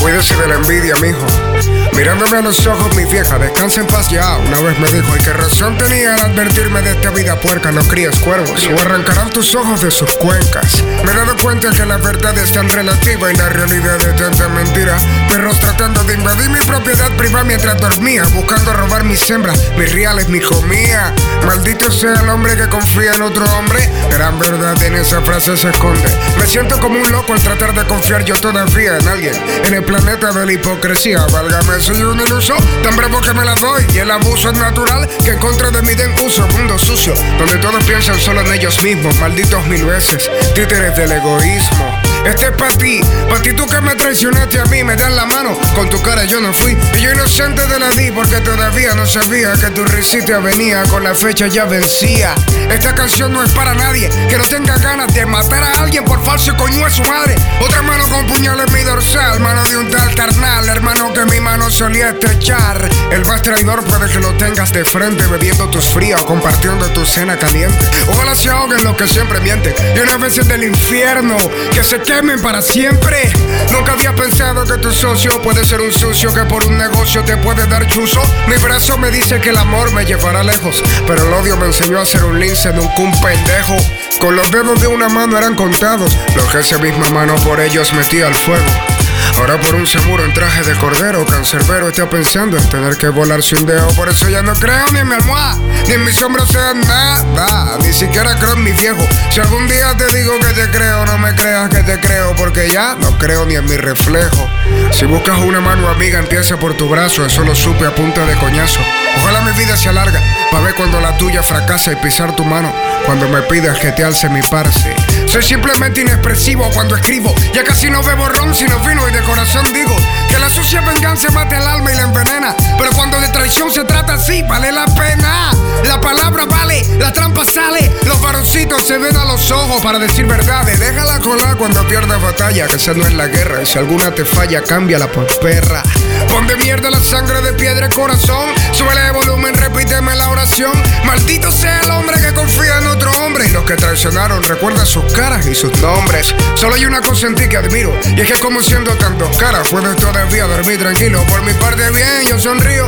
Cuídese 0.00 0.34
de 0.34 0.48
la 0.48 0.54
envidia, 0.56 0.96
mijo. 0.96 1.87
Mirándome 1.98 2.36
a 2.38 2.42
los 2.42 2.64
ojos, 2.64 2.94
mi 2.94 3.04
vieja, 3.06 3.40
descansa 3.40 3.80
en 3.80 3.88
paz 3.88 4.08
ya. 4.08 4.36
Una 4.36 4.60
vez 4.60 4.78
me 4.78 4.86
dijo, 4.92 5.16
y 5.16 5.18
qué 5.18 5.32
razón 5.32 5.76
tenía 5.76 6.14
al 6.14 6.30
advertirme 6.30 6.80
de 6.80 6.92
esta 6.92 7.10
vida 7.10 7.34
puerca, 7.40 7.72
no 7.72 7.82
crías 7.82 8.16
cuervos. 8.20 8.68
O 8.68 8.80
arrancarán 8.80 9.30
tus 9.30 9.52
ojos 9.56 9.80
de 9.80 9.90
sus 9.90 10.14
cuencas. 10.14 10.84
Me 11.04 11.10
he 11.10 11.14
dado 11.16 11.36
cuenta 11.42 11.72
que 11.72 11.84
la 11.84 11.96
verdad 11.96 12.38
es 12.38 12.52
tan 12.52 12.68
relativa 12.68 13.32
y 13.32 13.36
la 13.36 13.48
realidad 13.48 14.00
es 14.00 14.14
tanta 14.14 14.48
mentira. 14.48 14.96
Perros 15.28 15.58
tratando 15.58 16.04
de 16.04 16.14
invadir 16.14 16.48
mi 16.50 16.60
propiedad 16.60 17.10
privada 17.16 17.42
mientras 17.42 17.80
dormía, 17.80 18.22
buscando 18.32 18.72
robar 18.74 19.02
mis 19.02 19.28
hembras, 19.28 19.60
mis 19.76 19.92
reales, 19.92 20.28
mi 20.28 20.40
comida. 20.40 21.12
Maldito 21.46 21.90
sea 21.90 22.12
el 22.12 22.28
hombre 22.28 22.56
que 22.56 22.68
confía 22.68 23.14
en 23.14 23.22
otro 23.22 23.44
hombre. 23.58 23.90
Gran 24.12 24.38
verdad 24.38 24.80
en 24.84 24.94
esa 24.94 25.20
frase 25.22 25.56
se 25.56 25.70
esconde. 25.70 26.08
Me 26.38 26.46
siento 26.46 26.78
como 26.78 27.00
un 27.00 27.10
loco 27.10 27.32
al 27.32 27.42
tratar 27.42 27.74
de 27.74 27.84
confiar 27.88 28.24
yo 28.24 28.36
todavía 28.36 28.98
en 28.98 29.08
alguien. 29.08 29.34
En 29.64 29.74
el 29.74 29.82
planeta 29.82 30.30
de 30.30 30.46
la 30.46 30.52
hipocresía, 30.52 31.26
válgame, 31.32 31.87
soy 31.88 32.02
un 32.02 32.20
iluso, 32.20 32.54
tan 32.82 32.96
bravo 32.96 33.18
que 33.22 33.32
me 33.32 33.44
la 33.44 33.54
doy. 33.54 33.82
Y 33.94 33.98
el 33.98 34.10
abuso 34.10 34.50
es 34.50 34.58
natural 34.58 35.08
que 35.24 35.30
en 35.30 35.38
contra 35.38 35.70
de 35.70 35.80
mí 35.82 35.94
den 35.94 36.12
uso. 36.24 36.46
Mundo 36.48 36.78
sucio, 36.78 37.14
donde 37.38 37.56
todos 37.56 37.82
piensan 37.84 38.18
solo 38.20 38.42
en 38.42 38.52
ellos 38.52 38.82
mismos, 38.82 39.18
malditos 39.20 39.66
mil 39.66 39.84
veces. 39.84 40.30
Títeres 40.54 40.94
del 40.96 41.12
egoísmo. 41.12 42.07
Este 42.26 42.46
es 42.46 42.52
para 42.52 42.76
ti, 42.76 43.00
para 43.28 43.42
ti 43.42 43.52
tú 43.52 43.66
que 43.66 43.80
me 43.80 43.94
traicionaste 43.94 44.60
a 44.60 44.64
mí, 44.66 44.84
me 44.84 44.96
das 44.96 45.12
la 45.12 45.26
mano, 45.26 45.58
con 45.74 45.88
tu 45.88 46.00
cara 46.02 46.24
yo 46.24 46.40
no 46.40 46.52
fui. 46.52 46.76
Y 46.96 47.00
yo 47.00 47.12
inocente 47.12 47.66
de 47.66 47.78
la 47.78 47.88
di 47.90 48.10
porque 48.10 48.40
todavía 48.40 48.94
no 48.94 49.06
sabía 49.06 49.52
que 49.54 49.70
tu 49.70 49.84
risita 49.84 50.38
venía, 50.38 50.82
con 50.84 51.04
la 51.04 51.14
fecha 51.14 51.46
ya 51.46 51.64
vencía. 51.64 52.34
Esta 52.70 52.94
canción 52.94 53.32
no 53.32 53.42
es 53.42 53.50
para 53.52 53.74
nadie 53.74 54.10
que 54.28 54.36
no 54.36 54.44
tenga 54.44 54.76
ganas 54.78 55.12
de 55.14 55.24
matar 55.26 55.62
a 55.62 55.80
alguien 55.80 56.04
por 56.04 56.22
falso 56.24 56.56
coño 56.56 56.84
a 56.84 56.90
su 56.90 57.02
madre. 57.04 57.34
Otra 57.60 57.82
mano 57.82 58.06
con 58.08 58.26
puñal 58.26 58.60
en 58.60 58.72
mi 58.72 58.82
dorsal, 58.82 59.40
mano 59.40 59.62
de 59.64 59.76
un 59.78 59.90
tal 59.90 60.14
carnal, 60.14 60.68
hermano 60.68 61.12
que 61.12 61.24
mi 61.26 61.40
mano 61.40 61.70
solía 61.70 62.10
estrechar. 62.10 62.88
El 63.10 63.24
más 63.26 63.42
traidor 63.42 63.84
puede 63.84 64.10
que 64.10 64.18
lo 64.18 64.34
tengas 64.34 64.72
de 64.72 64.84
frente, 64.84 65.26
bebiendo 65.26 65.68
tus 65.70 65.88
frías 65.88 66.20
o 66.22 66.26
compartiendo 66.26 66.86
tu 66.92 67.06
cena 67.06 67.36
caliente. 67.38 67.78
Ojalá 68.08 68.34
se 68.34 68.50
ahoguen 68.50 68.84
los 68.84 68.96
que 68.96 69.06
siempre 69.06 69.40
mienten. 69.40 69.74
Y 69.96 70.00
unas 70.00 70.20
veces 70.20 70.46
del 70.48 70.64
infierno, 70.64 71.36
que 71.72 71.82
se 71.84 71.98
quemen 72.18 72.42
para 72.42 72.60
siempre. 72.60 73.30
Nunca 73.70 73.92
había 73.92 74.12
pensado 74.12 74.64
que 74.64 74.76
tu 74.78 74.92
socio 74.92 75.40
puede 75.40 75.64
ser 75.64 75.80
un 75.80 75.92
sucio 75.92 76.34
que 76.34 76.42
por 76.42 76.64
un 76.66 76.76
negocio 76.76 77.22
te 77.22 77.36
puede 77.36 77.64
dar 77.68 77.86
chuzo. 77.86 78.20
Mi 78.48 78.56
brazo 78.56 78.98
me 78.98 79.12
dice 79.12 79.40
que 79.40 79.50
el 79.50 79.56
amor 79.56 79.92
me 79.92 80.04
llevará 80.04 80.42
lejos, 80.42 80.82
pero 81.06 81.24
el 81.24 81.32
odio 81.32 81.56
me 81.56 81.66
enseñó 81.66 82.00
a 82.00 82.06
ser 82.06 82.24
un 82.24 82.40
lince, 82.40 82.72
nunca 82.72 82.94
un 82.98 83.12
pendejo. 83.20 83.76
Con 84.20 84.34
los 84.34 84.50
dedos 84.50 84.80
de 84.80 84.88
una 84.88 85.08
mano 85.08 85.38
eran 85.38 85.54
contados, 85.54 86.16
los 86.34 86.46
que 86.46 86.58
esa 86.58 86.78
misma 86.78 87.08
mano 87.10 87.36
por 87.36 87.60
ellos 87.60 87.92
metía 87.94 88.26
al 88.26 88.34
fuego. 88.34 88.97
Ahora 89.38 89.60
por 89.60 89.74
un 89.74 89.86
seguro 89.86 90.24
en 90.24 90.32
traje 90.32 90.62
de 90.62 90.74
cordero, 90.76 91.24
cancerbero 91.24 91.88
está 91.88 92.08
pensando 92.08 92.56
en 92.56 92.68
tener 92.68 92.96
que 92.96 93.08
volarse 93.08 93.56
un 93.56 93.66
dedo. 93.66 93.88
Por 93.88 94.08
eso 94.08 94.28
ya 94.28 94.42
no 94.42 94.52
creo 94.54 94.90
ni 94.92 94.98
en 94.98 95.08
mi 95.08 95.14
almohada, 95.14 95.56
ni 95.86 95.94
en 95.94 96.04
mis 96.04 96.20
hombros 96.22 96.50
sea 96.50 96.74
nada. 96.74 97.78
Ni 97.82 97.92
siquiera 97.92 98.34
creo 98.36 98.54
en 98.54 98.64
mi 98.64 98.72
viejo. 98.72 99.06
Si 99.30 99.40
algún 99.40 99.68
día 99.68 99.96
te 99.96 100.06
digo 100.16 100.32
que 100.40 100.60
te 100.60 100.68
creo, 100.70 101.06
no 101.06 101.18
me 101.18 101.34
creas 101.34 101.68
que 101.68 101.82
te 101.82 102.00
creo, 102.00 102.34
porque 102.36 102.68
ya 102.70 102.96
no 102.96 103.16
creo 103.18 103.46
ni 103.46 103.54
en 103.54 103.66
mi 103.66 103.76
reflejo. 103.76 104.48
Si 104.92 105.04
buscas 105.04 105.38
una 105.38 105.60
mano 105.60 105.88
amiga, 105.88 106.18
empieza 106.18 106.58
por 106.58 106.74
tu 106.74 106.88
brazo, 106.88 107.24
eso 107.24 107.42
lo 107.42 107.54
supe 107.54 107.86
a 107.86 107.94
punta 107.94 108.24
de 108.26 108.34
coñazo. 108.36 108.80
Ojalá 109.18 109.40
mi 109.42 109.52
vida 109.52 109.76
se 109.76 109.88
alarga, 109.88 110.20
para 110.50 110.64
ver 110.64 110.74
cuando 110.74 111.00
la 111.00 111.16
tuya 111.16 111.42
fracasa 111.42 111.92
y 111.92 111.96
pisar 111.96 112.34
tu 112.34 112.44
mano, 112.44 112.74
cuando 113.06 113.28
me 113.28 113.42
pidas 113.42 113.78
que 113.78 113.92
te 113.92 114.04
alce 114.04 114.28
mi 114.28 114.40
parce. 114.42 114.94
Soy 115.30 115.42
simplemente 115.42 116.00
inexpresivo 116.00 116.70
cuando 116.72 116.96
escribo, 116.96 117.34
ya 117.54 117.62
casi 117.62 117.90
no 117.90 118.02
bebo 118.02 118.28
ron 118.30 118.54
sino 118.54 118.78
vino 118.80 119.06
y 119.06 119.12
de 119.12 119.20
corazón 119.24 119.62
digo 119.74 119.94
que 120.30 120.38
la 120.38 120.48
sucia 120.48 120.80
venganza 120.80 121.30
mate 121.30 121.56
el 121.56 121.66
alma 121.66 121.92
y 121.92 121.96
la 121.96 122.02
envenena, 122.02 122.56
pero 122.78 122.90
cuando 122.92 123.20
de 123.20 123.28
traición 123.28 123.70
se 123.70 123.84
trata 123.84 124.14
así, 124.14 124.42
vale 124.48 124.72
la 124.72 124.86
pena. 124.86 125.50
La 125.84 126.00
palabra 126.00 126.44
vale, 126.44 126.82
la 126.98 127.12
trampa 127.12 127.44
sale, 127.44 127.90
los 128.04 128.20
varoncitos 128.20 128.86
se 128.86 128.98
ven 128.98 129.16
a 129.16 129.24
los 129.24 129.50
ojos 129.50 129.80
para 129.82 129.98
decir 129.98 130.26
verdades. 130.26 130.80
Déjala 130.80 131.18
colar 131.20 131.56
cuando 131.56 131.86
pierdas 131.86 132.20
batalla, 132.20 132.66
que 132.66 132.76
esa 132.76 132.94
no 132.94 133.06
es 133.06 133.12
la 133.12 133.26
guerra, 133.26 133.62
y 133.62 133.66
si 133.66 133.78
alguna 133.78 134.10
te 134.10 134.24
falla, 134.24 134.62
cámbiala 134.62 135.06
por 135.08 135.26
perra. 135.40 135.82
Pon 136.28 136.46
de 136.46 136.56
mierda 136.56 136.90
la 136.90 137.00
sangre 137.00 137.40
de 137.42 137.52
piedra 137.52 137.86
y 137.90 137.94
corazón, 137.94 138.50
súbele 138.72 139.02
de 139.02 139.10
volumen, 139.12 139.54
repíteme 139.54 140.14
la 140.16 140.30
oración. 140.30 140.72
Maldito 141.04 141.50
sea 141.52 141.80
el 141.80 141.90
hombre 141.90 142.20
que 142.20 142.34
confía 142.34 142.78
en 142.78 142.86
otro 142.88 143.10
hombre, 143.22 143.46
y 143.46 143.50
los 143.50 143.64
que 143.64 143.76
traicionaron, 143.76 144.42
recuerda 144.42 144.84
sus 144.84 145.04
y 145.18 145.54
sus 145.54 145.76
nombres. 145.82 146.32
Solo 146.54 146.76
hay 146.76 146.84
una 146.84 147.00
cosa 147.00 147.26
en 147.26 147.34
ti 147.34 147.48
que 147.48 147.56
admiro, 147.56 147.92
y 148.16 148.20
es 148.20 148.28
que 148.28 148.38
como 148.38 148.62
siendo 148.62 148.92
tan 148.98 149.18
dos 149.18 149.36
caras, 149.36 149.66
puedes 149.68 149.96
todavía 149.96 150.46
dormir 150.46 150.78
tranquilo. 150.78 151.20
Por 151.24 151.42
mi 151.42 151.52
parte 151.54 151.90
bien, 151.90 152.22
yo 152.28 152.38
sonrío, 152.38 152.86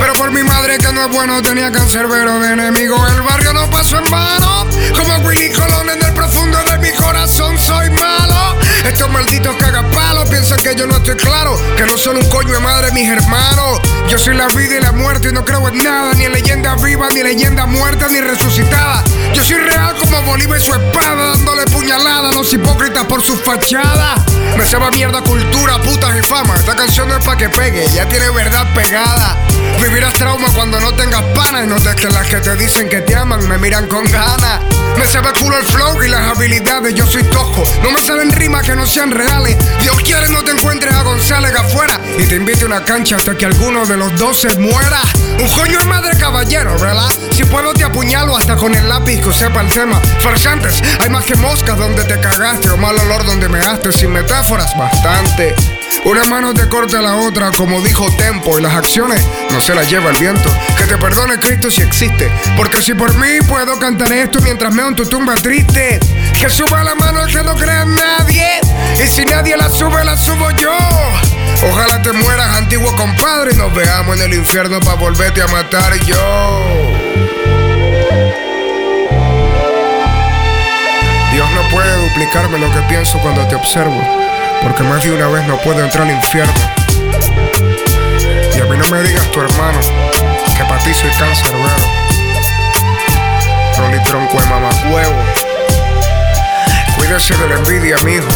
pero 0.00 0.14
por 0.14 0.32
mi 0.32 0.42
madre 0.42 0.78
que 0.78 0.90
no 0.90 1.04
es 1.04 1.10
bueno 1.10 1.42
tenía 1.42 1.70
cancerbero 1.70 2.40
de 2.40 2.54
enemigo. 2.54 2.96
El 3.08 3.20
barrio 3.20 3.52
no 3.52 3.70
pasó 3.70 3.98
en 3.98 4.10
vano, 4.10 4.66
como 4.96 5.28
Willy 5.28 5.52
Colón 5.52 5.90
en 5.90 6.02
el 6.02 6.14
profundo 6.14 6.58
de 6.76 6.90
mi 6.90 6.96
corazón 6.96 7.58
soy 7.58 7.90
malo. 7.90 8.56
Estos 8.84 9.10
malditos 9.10 9.54
cagapalos 9.56 10.28
piensan 10.28 10.58
que 10.60 10.74
yo 10.74 10.86
no 10.86 10.96
estoy 10.96 11.16
claro, 11.16 11.58
que 11.76 11.84
no 11.84 11.98
son 11.98 12.16
un 12.16 12.28
coño 12.28 12.52
de 12.54 12.60
madre 12.60 12.92
mis 12.92 13.08
hermanos. 13.08 13.80
Yo 14.08 14.18
soy 14.18 14.36
la 14.36 14.46
vida 14.48 14.76
y 14.76 14.80
la 14.80 14.92
muerte 14.92 15.28
y 15.28 15.32
no 15.32 15.44
creo 15.44 15.66
en 15.68 15.78
nada, 15.78 16.12
ni 16.14 16.24
en 16.24 16.32
leyenda 16.32 16.74
viva, 16.76 17.08
ni 17.12 17.22
leyenda 17.22 17.66
muerta, 17.66 18.08
ni 18.08 18.20
resucitada. 18.20 19.02
Yo 19.34 19.44
soy 19.44 19.56
real 19.56 19.96
como 19.96 20.22
Bolívar 20.22 20.58
y 20.58 20.62
su 20.62 20.72
espada, 20.72 21.30
dándole 21.32 21.64
puñalada 21.66 22.30
a 22.30 22.32
los 22.32 22.52
hipócritas 22.52 23.04
por 23.04 23.22
su 23.22 23.36
fachada. 23.36 24.14
Me 24.56 24.64
sabe 24.64 24.90
mierda 24.92 25.20
cultura, 25.22 25.80
putas 25.82 26.16
y 26.16 26.22
fama. 26.22 26.54
Esta 26.54 26.76
canción 26.76 27.08
no 27.08 27.16
es 27.16 27.24
pa' 27.24 27.36
que 27.36 27.48
pegue, 27.48 27.86
ya 27.92 28.08
tiene 28.08 28.30
verdad 28.30 28.72
pegada. 28.74 29.36
Vivirás 29.80 30.14
trauma 30.14 30.48
cuando 30.54 30.80
no 30.80 30.94
tengas 30.94 31.22
pana 31.34 31.62
y 31.62 31.66
notes 31.66 31.94
que 31.96 32.08
las 32.08 32.26
que 32.28 32.36
te 32.36 32.54
dicen 32.56 32.88
que 32.88 33.00
te 33.00 33.14
aman 33.14 33.46
me 33.48 33.58
miran 33.58 33.86
con 33.88 34.04
ganas. 34.04 34.60
Me 34.96 35.06
sabe 35.06 35.28
culo 35.38 35.58
el 35.58 35.66
flow 35.66 36.02
y 36.02 36.08
las 36.08 36.36
habilidades, 36.36 36.65
yo 36.94 37.06
soy 37.06 37.22
tosco. 37.24 37.64
No 37.82 37.90
me 37.90 38.00
salen 38.00 38.30
rimas 38.32 38.62
que 38.64 38.74
no 38.74 38.86
sean 38.86 39.10
reales. 39.10 39.56
Dios 39.82 39.96
quiere 40.02 40.28
no 40.28 40.42
te 40.44 40.50
encuentres 40.50 40.92
a 40.94 41.02
González 41.02 41.54
afuera 41.54 41.98
y 42.18 42.24
te 42.24 42.36
invite 42.36 42.64
a 42.64 42.66
una 42.66 42.84
cancha 42.84 43.16
hasta 43.16 43.36
que 43.36 43.46
alguno 43.46 43.86
de 43.86 43.96
los 43.96 44.16
dos 44.18 44.40
se 44.40 44.54
muera. 44.58 45.00
Un 45.40 45.48
coño 45.50 45.78
de 45.78 45.84
madre 45.86 46.16
caballero, 46.18 46.78
¿verdad? 46.78 47.08
Si 47.32 47.44
puedo 47.44 47.72
te 47.72 47.84
apuñalo 47.84 48.36
hasta 48.36 48.56
con 48.56 48.74
el 48.74 48.88
lápiz 48.88 49.20
que 49.20 49.32
sepa 49.32 49.60
el 49.62 49.68
tema. 49.68 50.00
Farsantes, 50.20 50.82
hay 51.00 51.08
más 51.10 51.24
que 51.24 51.34
moscas 51.36 51.78
donde 51.78 52.04
te 52.04 52.20
cagaste 52.20 52.68
o 52.70 52.76
mal 52.76 52.96
olor 52.98 53.24
donde 53.24 53.48
me 53.48 53.58
haste 53.60 53.92
sin 53.92 54.12
metáforas, 54.12 54.76
bastante. 54.76 55.54
Una 56.04 56.24
mano 56.24 56.54
te 56.54 56.68
corta 56.68 57.00
la 57.00 57.16
otra, 57.16 57.50
como 57.50 57.80
dijo 57.80 58.06
Tempo, 58.16 58.58
y 58.58 58.62
las 58.62 58.74
acciones 58.74 59.20
no 59.50 59.60
se 59.60 59.74
las 59.74 59.90
lleva 59.90 60.10
el 60.10 60.16
viento. 60.18 60.48
Que 60.78 60.84
te 60.84 60.96
perdone 60.98 61.38
Cristo 61.38 61.70
si 61.70 61.82
existe, 61.82 62.30
porque 62.56 62.80
si 62.80 62.94
por 62.94 63.12
mí 63.16 63.40
puedo 63.48 63.76
cantar 63.78 64.12
esto 64.12 64.40
mientras 64.40 64.72
meo 64.72 64.86
en 64.86 64.94
tu 64.94 65.04
tumba 65.06 65.34
triste. 65.34 65.98
Que 66.38 66.48
suba 66.56 66.82
la 66.82 66.94
mano 66.94 67.22
el 67.22 67.30
que 67.30 67.42
no 67.42 67.54
crea 67.54 67.82
en 67.82 67.94
nadie, 67.94 68.60
y 68.98 69.06
si 69.06 69.26
nadie 69.26 69.58
la 69.58 69.68
sube, 69.68 70.02
la 70.04 70.16
subo 70.16 70.50
yo. 70.52 70.74
Ojalá 71.70 72.00
te 72.00 72.12
mueras, 72.12 72.56
antiguo 72.56 72.90
compadre, 72.96 73.52
y 73.52 73.56
nos 73.56 73.74
veamos 73.74 74.16
en 74.16 74.22
el 74.22 74.34
infierno 74.38 74.80
para 74.80 74.96
volverte 74.96 75.42
a 75.42 75.48
matar 75.48 75.92
yo. 76.06 76.16
Dios 81.30 81.46
no 81.50 81.68
puede 81.68 82.08
duplicarme 82.08 82.58
lo 82.58 82.72
que 82.72 82.80
pienso 82.88 83.18
cuando 83.18 83.46
te 83.48 83.54
observo. 83.54 84.00
porque 84.62 84.82
más 84.82 85.02
de 85.02 85.12
una 85.12 85.28
vez 85.28 85.46
no 85.46 85.58
puedo 85.58 85.84
entrar 85.84 86.04
al 86.04 86.14
infierno. 86.14 86.54
Y 88.56 88.60
a 88.60 88.64
mí 88.64 88.78
no 88.78 88.88
me 88.88 89.02
digas 89.02 89.30
tu 89.30 89.42
hermano, 89.42 89.78
que 90.56 90.64
para 90.64 90.82
ti 90.82 90.94
soy 90.94 91.10
cancerbero. 91.10 91.84
Rolly 93.76 94.02
tronco 94.04 94.40
de 94.40 94.46
mamacuevo. 94.46 95.45
De 97.06 97.48
la 97.48 97.54
envidia, 97.54 97.96
mijo. 98.04 98.26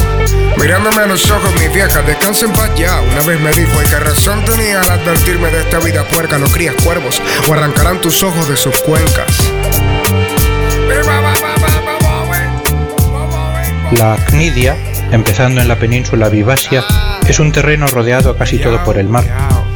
Mirándome 0.56 1.02
a 1.02 1.06
los 1.06 1.28
ojos, 1.28 1.52
mi 1.61 1.66
vieja, 1.74 2.02
descansa 2.02 2.46
en 2.46 2.52
paz 2.52 2.70
ya. 2.76 3.00
Una 3.00 3.20
vez 3.26 3.40
me 3.40 3.50
dijo, 3.50 3.83
¿y 3.83 3.85
qué 3.85 3.98
razón 3.98 4.44
tenía 4.44 4.80
al 4.80 4.90
advertirme 4.90 5.50
de 5.50 5.62
esta 5.62 5.80
vida 5.80 6.04
puerca? 6.04 6.38
No 6.38 6.46
crías 6.46 6.76
cuervos 6.83 7.20
o 7.48 7.52
arrancarán 7.52 8.00
tus 8.00 8.22
ojos 8.22 8.48
de 8.48 8.56
sus 8.56 8.80
cuencas. 8.83 9.26
La 13.90 14.16
Cnidia, 14.28 14.76
empezando 15.11 15.61
en 15.61 15.66
la 15.66 15.76
península 15.76 16.28
Vivasia, 16.28 16.85
es 17.28 17.40
un 17.40 17.50
terreno 17.50 17.88
rodeado 17.88 18.37
casi 18.37 18.59
todo 18.59 18.83
por 18.85 18.98
el 18.98 19.09
mar, 19.09 19.24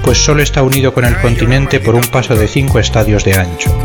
pues 0.04 0.24
solo 0.24 0.40
está 0.40 0.62
unido 0.62 0.94
con 0.94 1.04
el 1.04 1.18
continente 1.18 1.80
por 1.80 1.96
un 1.96 2.04
paso 2.04 2.36
de 2.36 2.46
5 2.46 2.78
estadios 2.78 3.24
de 3.24 3.34
ancho. 3.34 3.76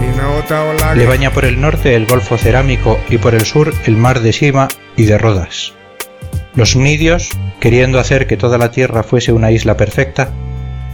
Le 0.96 1.06
baña 1.08 1.32
por 1.32 1.46
el 1.46 1.60
norte 1.60 1.96
el 1.96 2.06
Golfo 2.06 2.38
Cerámico 2.38 3.00
y 3.10 3.18
por 3.18 3.34
el 3.34 3.46
sur 3.46 3.74
el 3.86 3.98
mar 3.98 4.20
de 4.22 4.34
Sima 4.34 4.68
y 5.00 5.06
de 5.06 5.18
Rodas. 5.18 5.72
Los 6.56 6.74
Cnidios, 6.74 7.30
queriendo 7.62 8.00
hacer 8.00 8.28
que 8.28 8.36
toda 8.36 8.58
la 8.58 8.70
tierra 8.70 9.02
fuese 9.02 9.32
una 9.32 9.50
isla 9.50 9.78
perfecta, 9.78 10.30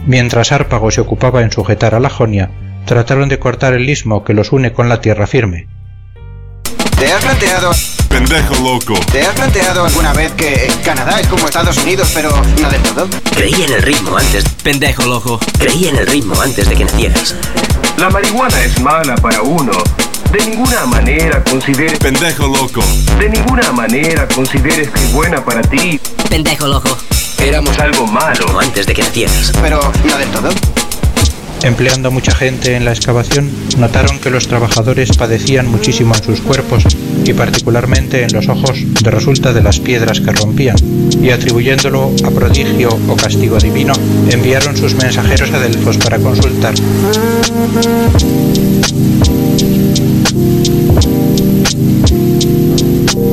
mientras 0.06 0.52
Árpago 0.52 0.92
se 0.92 1.00
ocupaba 1.00 1.42
en 1.42 1.50
sujetar 1.50 1.96
a 1.96 2.00
la 2.00 2.08
Jonia, 2.08 2.50
trataron 2.86 3.28
de 3.28 3.40
cortar 3.40 3.74
el 3.74 3.90
istmo 3.90 4.22
que 4.22 4.32
los 4.32 4.52
une 4.52 4.72
con 4.72 4.88
la 4.88 5.00
tierra 5.00 5.26
firme. 5.26 5.66
¿Te 7.00 7.12
has 7.12 7.22
planteado... 7.22 7.72
Pendejo 8.08 8.54
loco. 8.62 8.94
¿Te 9.10 9.22
has 9.22 9.34
planteado 9.34 9.84
alguna 9.84 10.12
vez 10.12 10.30
que 10.32 10.70
Canadá 10.84 11.18
es 11.20 11.26
como 11.26 11.46
Estados 11.46 11.76
Unidos, 11.78 12.10
pero 12.14 12.30
no 12.62 12.70
del 12.70 12.82
todo? 12.82 13.08
Creí 13.34 13.60
en 13.60 13.72
el 13.72 13.82
ritmo 13.82 14.16
antes. 14.16 14.44
Pendejo 14.62 15.04
loco. 15.04 15.40
Creí 15.58 15.88
en 15.88 15.96
el 15.96 16.06
ritmo 16.06 16.40
antes 16.40 16.68
de 16.68 16.76
que 16.76 16.84
nacieras. 16.84 17.34
La 17.98 18.08
marihuana 18.08 18.62
es 18.62 18.80
mala 18.80 19.16
para 19.16 19.42
uno. 19.42 19.72
De 20.32 20.46
ninguna 20.46 20.86
manera 20.86 21.42
consideres... 21.44 21.98
Pendejo 21.98 22.46
loco. 22.46 22.82
De 23.18 23.28
ninguna 23.28 23.72
manera 23.72 24.26
consideres 24.28 24.90
que 24.90 25.00
es 25.00 25.12
buena 25.12 25.44
para 25.44 25.62
ti. 25.62 26.00
Pendejo 26.28 26.66
loco. 26.66 26.96
Éramos 27.38 27.78
algo 27.78 28.06
malo. 28.06 28.58
Antes 28.60 28.86
de 28.86 28.94
que 28.94 29.02
nacieras. 29.02 29.52
Pero 29.62 29.80
no 30.04 30.18
del 30.18 30.28
todo. 30.30 30.50
Empleando 31.62 32.10
mucha 32.10 32.32
gente 32.32 32.76
en 32.76 32.84
la 32.84 32.92
excavación, 32.92 33.50
notaron 33.78 34.18
que 34.20 34.30
los 34.30 34.46
trabajadores 34.46 35.16
padecían 35.16 35.68
muchísimo 35.68 36.14
en 36.14 36.22
sus 36.22 36.40
cuerpos 36.40 36.84
y 37.24 37.32
particularmente 37.32 38.22
en 38.22 38.32
los 38.32 38.48
ojos 38.48 38.78
de 39.02 39.10
resulta 39.10 39.52
de 39.52 39.62
las 39.62 39.80
piedras 39.80 40.20
que 40.20 40.32
rompían, 40.32 40.76
y 41.20 41.30
atribuyéndolo 41.30 42.12
a 42.24 42.30
prodigio 42.30 42.90
o 43.08 43.16
castigo 43.16 43.58
divino, 43.58 43.94
enviaron 44.30 44.76
sus 44.76 44.94
mensajeros 44.94 45.50
a 45.50 45.58
Delfos 45.58 45.96
para 45.96 46.18
consultar. 46.18 46.74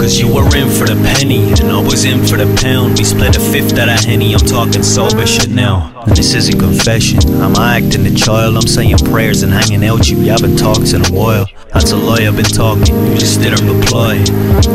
Cause 0.04 0.20
you 0.20 0.28
were 0.28 0.44
in 0.54 0.68
for 0.68 0.84
the 0.84 1.00
penny, 1.16 1.54
and 1.54 1.72
I 1.72 1.80
was 1.80 2.04
in 2.04 2.28
for 2.28 2.36
the 2.36 2.44
pound. 2.60 2.98
We 3.00 3.06
split 3.06 3.38
a 3.38 3.39
fifth 3.39 3.80
out 3.80 3.88
of 3.88 4.04
henny, 4.04 4.34
I'm 4.34 4.42
talking 4.42 4.84
sober 4.84 5.26
shit 5.26 5.48
now. 5.48 5.96
And 6.04 6.13
this 6.13 6.34
isn't 6.34 6.60
confession, 6.60 7.20
I'm 7.39 7.56
acting 7.56 8.04
the 8.04 8.13
child. 8.13 8.58
I'm 8.58 8.68
saying 8.68 8.98
prayers 8.98 9.44
and 9.44 9.54
hanging 9.54 9.82
out 9.86 10.10
you, 10.10 10.18
we 10.18 10.28
haven't 10.28 10.58
talked 10.58 10.92
in 10.92 11.06
a 11.06 11.10
while. 11.10 11.48
That's 11.72 11.94
a 11.94 11.96
lie, 11.96 12.28
I've 12.28 12.36
been 12.36 12.44
talking, 12.44 12.94
you 13.08 13.16
just 13.16 13.39
didn't 13.39 13.63
reply. 13.63 14.20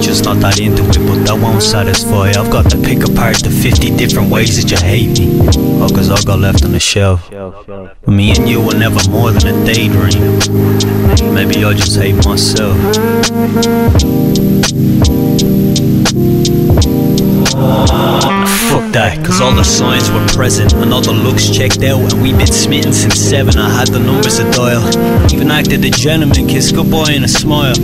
Just 0.01 0.25
not 0.25 0.41
that 0.41 0.61
into 0.61 0.81
it, 0.88 0.97
but 1.05 1.21
that 1.29 1.37
won't 1.37 1.62
satisfy. 1.62 2.33
I've 2.33 2.51
got 2.51 2.71
to 2.71 2.79
pick 2.81 3.05
apart 3.05 3.37
the 3.45 3.51
50 3.51 3.99
different 3.99 4.33
ways 4.33 4.57
that 4.57 4.71
you 4.73 4.81
hate 4.81 5.21
me. 5.21 5.45
Oh, 5.85 5.93
cause 5.93 6.09
I 6.09 6.17
got 6.25 6.38
left 6.38 6.64
on 6.64 6.73
the 6.73 6.81
shelf. 6.81 7.29
But 7.31 8.09
me 8.09 8.31
and 8.33 8.49
you 8.49 8.64
were 8.64 8.73
never 8.73 9.05
more 9.11 9.31
than 9.31 9.45
a 9.45 9.64
daydream. 9.69 10.41
Maybe 11.35 11.69
I 11.69 11.75
just 11.75 12.01
hate 12.01 12.17
myself. 12.25 12.79
Fuck 17.59 18.92
that, 18.92 19.25
cause 19.25 19.40
all 19.40 19.55
the 19.55 19.64
signs 19.64 20.11
were 20.11 20.25
present 20.29 20.73
and 20.75 20.92
all 20.92 21.01
the 21.01 21.12
looks 21.12 21.49
checked 21.51 21.83
out. 21.83 22.12
And 22.12 22.23
we've 22.23 22.37
been 22.37 22.47
smitten 22.47 22.92
since 22.92 23.16
seven. 23.16 23.57
I 23.59 23.68
had 23.71 23.88
the 23.88 23.99
numbers 23.99 24.38
to 24.38 24.44
dial. 24.51 24.83
Even 25.33 25.51
acted 25.51 25.85
a 25.85 25.90
gentleman, 25.90 26.47
kissed 26.47 26.75
goodbye 26.75 27.12
and 27.12 27.25
a 27.25 27.29
smile. 27.29 27.75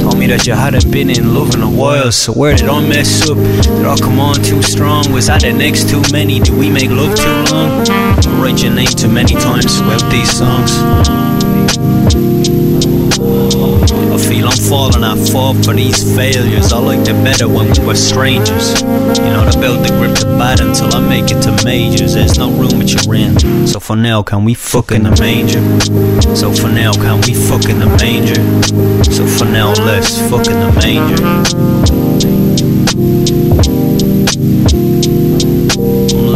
Told 0.00 0.18
me 0.18 0.26
that 0.28 0.46
you 0.46 0.54
hadn't 0.54 0.90
been 0.90 1.10
in 1.10 1.34
love 1.34 1.54
in 1.54 1.62
a 1.62 1.70
while. 1.70 2.10
So 2.10 2.32
where 2.32 2.56
did 2.56 2.68
I 2.68 2.80
mess 2.86 3.28
up? 3.30 3.36
Did 3.36 3.86
I 3.86 3.96
come 3.98 4.18
on 4.18 4.36
too 4.36 4.62
strong? 4.62 5.12
Was 5.12 5.28
I 5.28 5.38
the 5.38 5.52
next 5.52 5.88
too 5.88 6.02
many? 6.12 6.40
Did 6.40 6.54
we 6.54 6.70
make 6.70 6.90
love 6.90 7.14
too 7.14 7.54
long? 7.54 7.86
I 7.88 8.40
write 8.42 8.62
your 8.62 8.74
name 8.74 8.86
too 8.86 9.08
many 9.08 9.34
times 9.34 9.78
throughout 9.78 10.04
these 10.10 10.30
songs. 10.30 10.72
Feel 14.28 14.48
I'm 14.48 14.56
falling, 14.56 15.04
I 15.04 15.16
fall 15.30 15.54
for 15.62 15.74
these 15.74 16.02
failures. 16.16 16.72
I 16.72 16.78
liked 16.78 17.08
it 17.08 17.24
better 17.24 17.48
when 17.48 17.70
we 17.70 17.86
were 17.86 17.94
strangers. 17.94 18.80
You 18.82 19.30
know, 19.32 19.48
to 19.50 19.58
build 19.58 19.84
the 19.84 19.92
grip 19.98 20.14
to 20.18 20.26
bite 20.38 20.60
until 20.60 20.94
I 20.94 21.00
make 21.06 21.30
it 21.30 21.42
to 21.42 21.64
majors. 21.64 22.14
There's 22.14 22.38
no 22.38 22.50
room 22.50 22.80
at 22.80 22.92
your 22.92 23.14
end. 23.14 23.68
So 23.68 23.80
for 23.80 23.96
now, 23.96 24.22
can 24.22 24.44
we 24.44 24.54
fuck 24.54 24.92
in 24.92 25.02
the 25.02 25.14
manger? 25.20 25.60
So 26.36 26.52
for 26.52 26.68
now, 26.68 26.92
can 26.92 27.20
we 27.22 27.34
fuck 27.34 27.68
in 27.68 27.80
the 27.80 27.86
manger? 28.00 28.40
So 29.12 29.26
for 29.26 29.44
now, 29.44 29.72
let's 29.84 30.18
fuck 30.30 30.46
in 30.46 30.58
the 30.60 30.72
manger. 30.80 31.91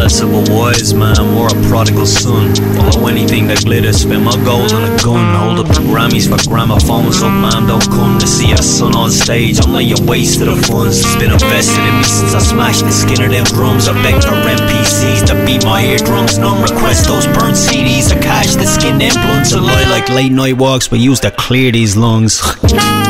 Less 0.07 0.21
of 0.21 0.31
a 0.31 0.55
wise 0.55 0.95
man, 0.95 1.19
more 1.35 1.49
a 1.49 1.59
prodigal 1.66 2.07
son. 2.07 2.55
Follow 2.77 3.09
anything 3.09 3.49
that 3.49 3.64
glitters, 3.64 4.03
spend 4.03 4.25
my 4.25 4.37
gold 4.47 4.71
on 4.71 4.85
a 4.87 4.95
gun. 5.03 5.35
Hold 5.35 5.59
up 5.59 5.66
the 5.66 5.83
Grammys 5.83 6.31
for 6.31 6.38
gramophones, 6.49 7.19
so 7.19 7.29
man 7.29 7.66
don't 7.66 7.83
come 7.90 8.16
to 8.21 8.27
see 8.27 8.53
a 8.53 8.62
son 8.62 8.95
on 8.95 9.11
stage. 9.11 9.59
I'm 9.59 9.73
laying 9.73 10.07
waste 10.07 10.38
to 10.38 10.45
the 10.45 10.55
funds 10.55 11.03
that's 11.03 11.16
been 11.16 11.33
invested 11.33 11.83
in 11.83 11.95
me 11.99 12.05
since 12.05 12.35
I 12.35 12.38
smashed 12.38 12.85
the 12.85 12.92
skin 12.92 13.21
of 13.27 13.33
them 13.35 13.47
drums. 13.51 13.88
I 13.88 13.95
beg 14.07 14.23
for 14.23 14.38
NPCs 14.47 15.27
to 15.27 15.35
beat 15.45 15.64
my 15.64 15.83
eardrums. 15.83 16.38
None 16.38 16.62
request 16.62 17.09
those 17.09 17.27
burnt 17.27 17.59
CDs. 17.59 18.14
I 18.14 18.23
cash 18.23 18.55
the 18.55 18.66
skin 18.66 18.99
them 18.99 19.14
blunts. 19.27 19.55
I 19.55 19.59
lie 19.59 19.90
like 19.90 20.09
late 20.11 20.31
night 20.31 20.57
walks, 20.57 20.87
but 20.87 21.01
use 21.01 21.19
to 21.27 21.33
clear 21.33 21.73
these 21.73 21.97
lungs. 21.97 22.38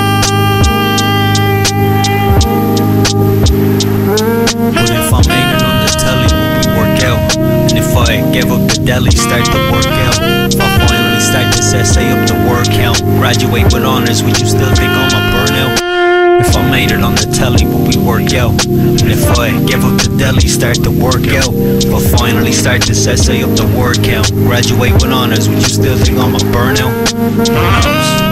the 8.96 9.04
deli, 9.04 9.16
start 9.16 9.44
to 9.44 9.58
work 9.72 9.86
out? 9.86 10.16
If 10.52 10.60
I 10.60 10.86
finally 10.88 11.20
start 11.20 11.54
this 11.54 11.72
essay 11.74 12.10
up 12.12 12.26
to 12.28 12.34
work 12.48 12.68
out, 12.80 12.98
graduate 13.20 13.64
with 13.64 13.84
honors, 13.84 14.22
would 14.22 14.38
you 14.38 14.46
still 14.46 14.72
think 14.74 14.90
I'm 14.90 15.12
a 15.12 15.22
burnout? 15.32 16.40
If 16.40 16.56
I 16.56 16.70
made 16.70 16.92
it 16.92 17.02
on 17.02 17.14
the 17.14 17.28
telly, 17.32 17.66
would 17.66 17.94
we 17.94 18.02
work 18.02 18.32
out? 18.34 18.64
And 18.64 19.10
if 19.10 19.24
I 19.38 19.50
give 19.66 19.84
up 19.84 20.00
the 20.00 20.14
deli, 20.16 20.48
start 20.48 20.76
to 20.84 20.90
work 20.90 21.28
out? 21.28 21.52
If 21.52 21.92
I 21.92 22.16
finally 22.16 22.52
start 22.52 22.82
this 22.82 23.06
essay 23.06 23.42
up 23.42 23.54
to 23.56 23.66
work 23.76 24.08
out, 24.08 24.30
graduate 24.32 24.94
with 24.94 25.12
honors, 25.12 25.48
would 25.48 25.58
you 25.58 25.68
still 25.68 25.98
think 25.98 26.18
I'm 26.18 26.34
a 26.34 26.38
burnout? 26.38 27.12
Who 27.12 27.52
knows? 27.52 28.25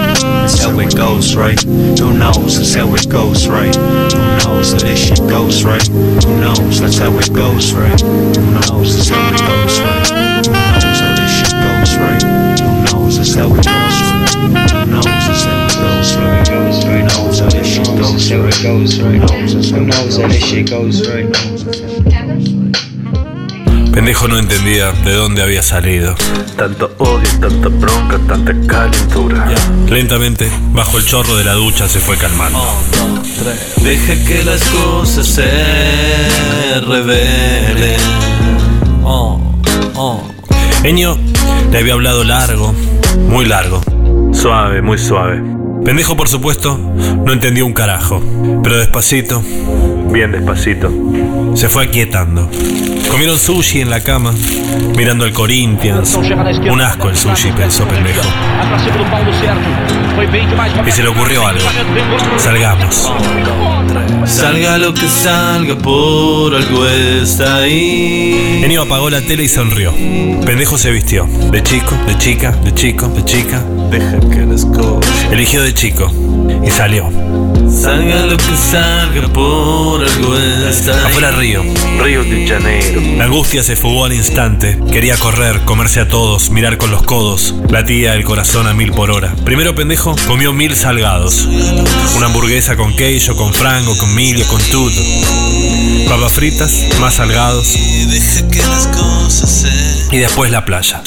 How 0.65 0.79
it 0.79 0.95
goes, 0.95 1.35
right? 1.35 1.61
Who 1.61 2.17
knows? 2.17 2.57
That's 2.57 2.73
how 2.73 2.91
it 2.95 3.07
goes, 3.07 3.47
right? 3.47 3.75
Who 3.75 4.17
knows 4.49 4.73
that 4.73 4.81
this 4.81 4.97
shit 4.97 5.19
goes, 5.29 5.63
right? 5.63 5.85
Who 5.87 6.41
knows? 6.41 6.81
That's 6.81 6.97
how 6.97 7.15
it 7.19 7.31
goes, 7.31 7.71
right? 7.71 8.01
Who 8.01 8.41
knows? 8.49 8.97
That's 8.97 9.09
how 9.09 9.29
it 9.29 9.37
goes, 9.45 9.79
right? 9.79 10.09
Who 10.41 10.53
knows 10.57 10.97
how 11.05 11.13
this 11.21 11.37
shit 11.37 11.53
goes, 11.53 11.93
right? 12.01 12.23
Who 12.65 12.97
knows? 12.97 13.17
That's 13.17 13.35
how 13.35 13.45
it 13.45 13.61
goes, 13.61 14.01
right? 14.09 14.33
Who 14.73 14.89
knows? 14.89 15.05
That's 15.05 15.45
how 15.45 15.69
it 15.69 15.77
goes, 15.77 16.17
right? 16.17 16.49
Who 16.89 17.03
knows 17.05 17.37
how 17.37 17.49
this 17.49 17.77
goes, 18.63 19.01
right? 19.03 19.21
Who 19.69 19.85
knows 19.85 20.17
how 20.17 20.27
this 20.27 20.43
shit 20.43 20.69
goes, 20.71 21.07
right? 21.07 21.54
Pendejo 23.95 24.27
no 24.27 24.37
entendía 24.37 24.91
de 24.91 25.13
dónde 25.13 25.41
había 25.41 25.63
salido. 25.63 26.15
Tanto 26.57 26.93
odio, 26.97 27.29
tanta 27.39 27.69
bronca, 27.69 28.19
tanta 28.27 28.51
calentura. 28.67 29.47
Lentamente, 29.87 30.51
bajo 30.73 30.97
el 30.97 31.05
chorro 31.05 31.37
de 31.37 31.45
la 31.45 31.53
ducha, 31.53 31.87
se 31.87 32.01
fue 32.01 32.17
calmando. 32.17 32.59
Deja 33.81 34.13
que 34.25 34.43
las 34.43 34.61
cosas 34.65 35.25
se 35.25 36.81
revelen. 36.81 38.01
Oh, 39.05 39.39
Eño 40.83 41.17
le 41.71 41.79
había 41.79 41.93
hablado 41.93 42.25
largo, 42.25 42.75
muy 43.29 43.45
largo. 43.45 43.81
Suave, 44.33 44.81
muy 44.81 44.97
suave. 44.97 45.54
Pendejo, 45.85 46.17
por 46.17 46.27
supuesto, 46.27 46.77
no 46.77 47.31
entendió 47.31 47.63
un 47.65 47.73
carajo. 47.73 48.19
Pero 48.63 48.77
despacito, 48.77 49.43
Bien 50.11 50.31
despacito. 50.31 50.91
se 51.53 51.69
fue 51.69 51.85
aquietando. 51.85 52.49
Comieron 53.11 53.37
sushi 53.37 53.81
en 53.81 53.91
la 53.91 54.01
cama, 54.01 54.33
mirando 54.97 55.25
el 55.25 55.33
Corinthians. 55.33 56.15
Un 56.15 56.81
asco 56.81 57.09
el 57.09 57.15
sushi, 57.15 57.51
pensó 57.51 57.87
pendejo. 57.87 58.21
Y 60.87 60.91
se 60.91 61.03
le 61.03 61.09
ocurrió 61.09 61.45
algo. 61.45 61.65
Salgamos. 62.37 63.11
Salga 64.25 64.77
lo 64.77 64.93
que 64.93 65.07
salga, 65.07 65.77
por 65.77 66.55
algo 66.55 66.87
está 66.87 67.57
ahí. 67.57 68.61
Enio 68.63 68.81
apagó 68.81 69.09
la 69.09 69.21
tele 69.21 69.43
y 69.43 69.47
sonrió. 69.47 69.93
Pendejo 70.45 70.77
se 70.77 70.91
vistió. 70.91 71.27
De 71.51 71.61
chico, 71.61 71.95
de 72.07 72.17
chica, 72.17 72.51
de 72.51 72.73
chico, 72.73 73.07
de 73.07 73.23
chica. 73.23 73.63
Deja 73.91 74.19
que 74.19 74.45
les 74.45 74.65
Eligió 75.31 75.61
de 75.61 75.73
chico 75.73 76.11
y 76.65 76.69
salió. 76.69 77.09
Salga 77.69 78.25
lo 78.25 78.37
que 78.37 78.55
salga, 78.55 79.27
por 79.33 80.03
algo 80.03 80.37
está 80.69 81.07
Afuera 81.07 81.31
Río, 81.31 81.63
Río 82.01 82.23
de 82.23 82.47
Janeiro. 82.47 83.01
La 83.17 83.25
angustia 83.25 83.63
se 83.63 83.75
fugó 83.75 84.05
al 84.05 84.13
instante. 84.13 84.79
Quería 84.91 85.17
correr, 85.17 85.61
comerse 85.65 85.99
a 85.99 86.07
todos, 86.07 86.51
mirar 86.51 86.77
con 86.77 86.91
los 86.91 87.03
codos. 87.03 87.55
Latía 87.69 88.13
el 88.13 88.23
corazón 88.23 88.67
a 88.67 88.73
mil 88.73 88.91
por 88.91 89.11
hora. 89.11 89.35
Primero 89.43 89.75
pendejo 89.75 90.15
comió 90.27 90.53
mil 90.53 90.75
salgados. 90.75 91.47
Una 92.15 92.27
hamburguesa 92.27 92.75
con 92.75 92.95
queijo, 92.95 93.35
con 93.35 93.53
frango, 93.53 93.97
con 93.97 94.14
con 94.15 94.61
tuto. 94.71 95.01
Papas 96.07 96.31
fritas, 96.31 96.71
más 97.01 97.15
salgados. 97.15 97.75
Y 100.09 100.17
después 100.17 100.51
la 100.51 100.63
playa. 100.63 101.03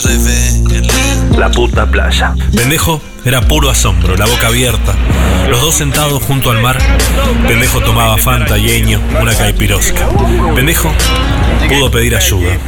La 1.38 1.50
puta 1.50 1.90
playa. 1.90 2.34
Pendejo 2.54 3.00
era 3.24 3.40
puro 3.40 3.70
asombro, 3.70 4.14
la 4.14 4.26
boca 4.26 4.48
abierta. 4.48 4.94
Los 5.48 5.62
dos 5.62 5.74
sentados 5.76 6.22
junto 6.22 6.50
al 6.50 6.60
mar. 6.60 6.76
Pendejo 7.46 7.80
tomaba 7.80 8.18
Fanta, 8.18 8.58
yeño, 8.58 9.00
una 9.18 9.34
caipirosca. 9.34 10.06
Pendejo 10.54 10.92
pudo 11.66 11.90
pedir 11.90 12.14
ayuda. 12.14 12.58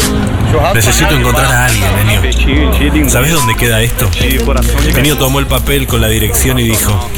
Necesito 0.74 1.18
encontrar 1.18 1.52
a 1.52 1.66
alguien, 1.66 1.90
Enio. 1.98 3.10
¿Sabes 3.10 3.32
dónde 3.32 3.56
queda 3.56 3.82
esto? 3.82 4.08
Enio 4.96 5.18
tomó 5.18 5.38
el 5.38 5.46
papel 5.46 5.86
con 5.86 6.00
la 6.00 6.08
dirección 6.08 6.58
y 6.58 6.62
dijo: 6.62 7.10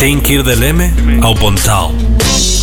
Tem 0.00 0.20
que 0.20 0.32
ir 0.32 0.42
del 0.42 0.64
M 0.64 0.92
ao 1.22 1.36
Pontal. 1.36 2.09
No 2.20 2.59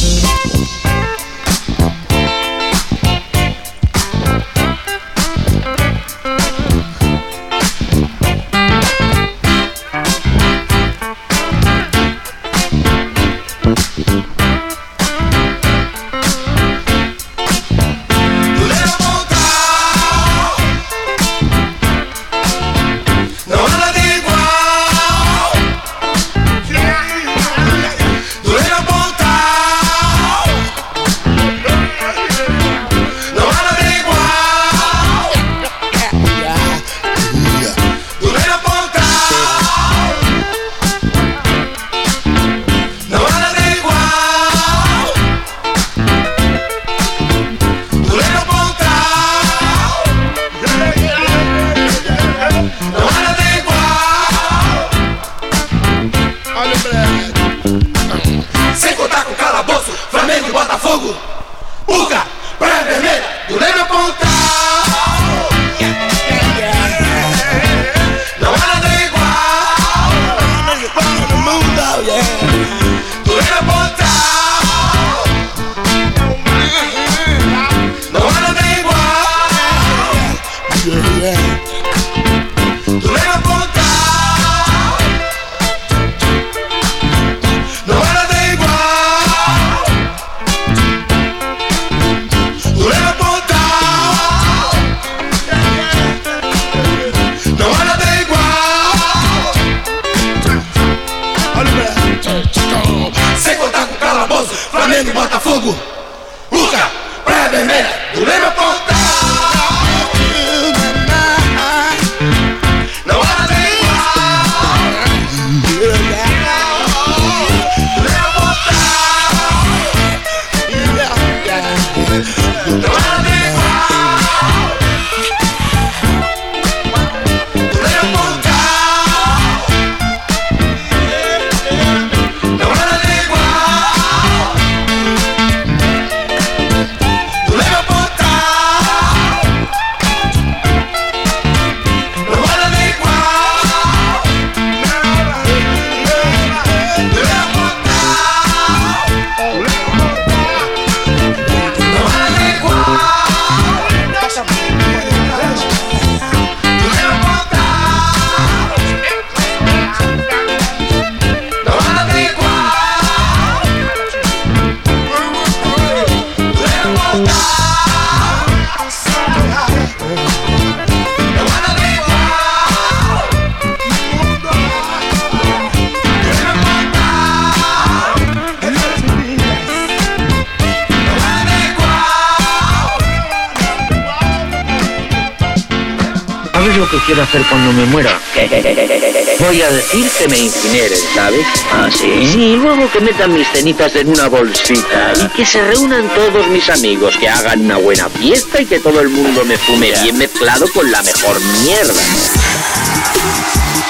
me 190.38 190.46
incineren, 190.46 191.00
¿sabes? 191.16 191.46
¿Ah, 191.72 191.90
sí? 191.92 192.30
Sí, 192.32 192.56
luego 192.56 192.92
que 192.92 193.00
metan 193.00 193.34
mis 193.34 193.48
cenizas 193.48 193.96
en 193.96 194.10
una 194.10 194.28
bolsita 194.28 195.14
y 195.24 195.28
que 195.30 195.46
se 195.46 195.62
reúnan 195.62 196.08
todos 196.14 196.48
mis 196.48 196.70
amigos, 196.70 197.18
que 197.18 197.28
hagan 197.28 197.62
una 197.62 197.78
buena 197.78 198.08
fiesta 198.10 198.62
y 198.62 198.66
que 198.66 198.80
todo 198.80 199.00
el 199.00 199.10
mundo 199.10 199.44
me 199.46 199.58
fume 199.58 199.92
bien 200.02 200.18
mezclado 200.18 200.68
con 200.74 200.90
la 200.92 201.02
mejor 201.02 201.40
mierda. 201.64 202.02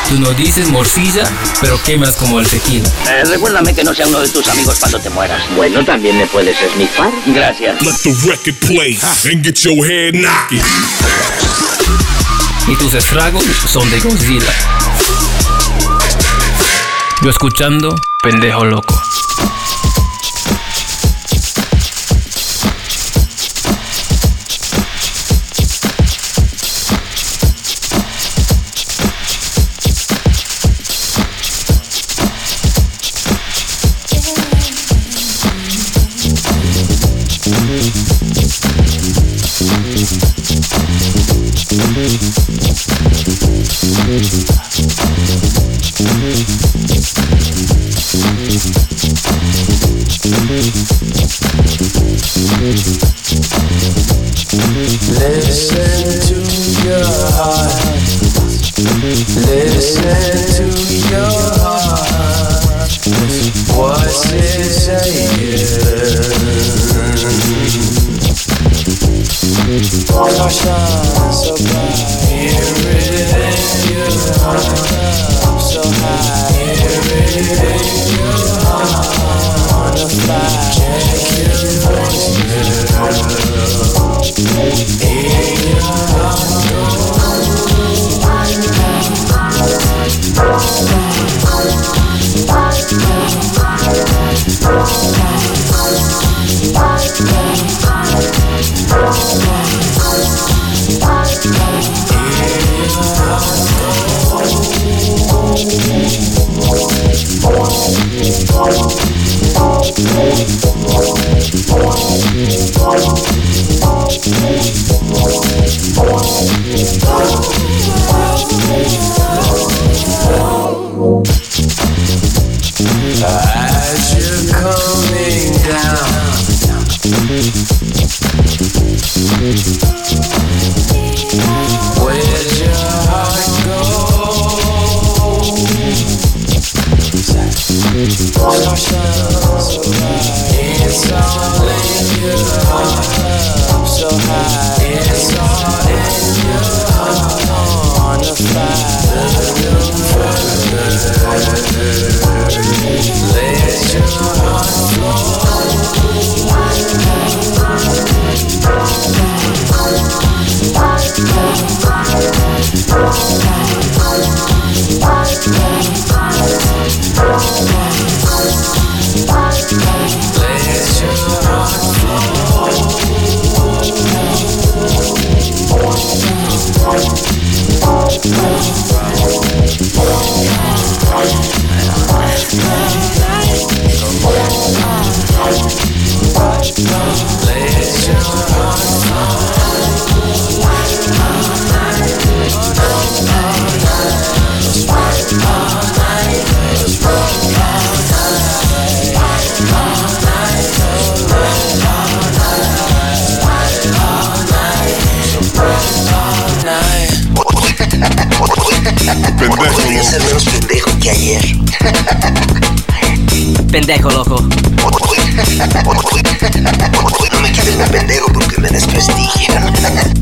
Tú 0.10 0.20
no 0.20 0.32
dices 0.34 0.68
morcilla, 0.70 1.26
pero 1.60 1.82
quemas 1.84 2.16
como 2.16 2.40
el 2.40 2.48
tequila. 2.48 2.88
Eh, 3.10 3.24
recuérdame 3.26 3.76
que 3.76 3.84
no 3.84 3.94
sea 3.94 4.08
uno 4.08 4.22
de 4.22 4.30
tus 4.30 4.48
amigos 4.48 4.78
cuando 4.80 5.00
te 5.00 5.10
mueras. 5.10 5.44
Bueno, 5.56 5.84
también 5.84 6.18
me 6.18 6.28
puedes 6.28 6.62
esnifar. 6.62 7.12
Gracias. 7.26 7.82
Let 7.82 7.96
the 8.04 8.14
record 8.26 8.56
play 8.66 8.98
and 9.30 9.44
get 9.44 9.56
your 9.64 9.86
head 9.86 10.14
knocking. 10.14 10.62
Y 12.70 12.76
tus 12.78 12.94
estragos 12.94 13.44
son 13.66 13.90
de 13.90 14.00
Godzilla. 14.00 14.54
Yo 17.22 17.32
escuchando, 17.32 17.96
pendejo 18.22 18.64
loco. 18.66 19.02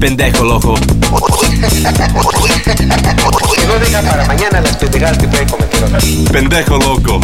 Pendejo 0.05 0.43
loco. 0.43 0.75
Que 0.75 0.85
no 3.65 3.79
deja 3.79 4.01
para 4.03 4.23
mañana 4.25 4.61
las 4.61 4.77
pendejadas 4.77 5.17
que 5.17 5.27
puede 5.27 5.47
cometer 5.47 5.83
otra. 5.83 5.97
Pendejo 6.31 6.77
loco. 6.77 7.19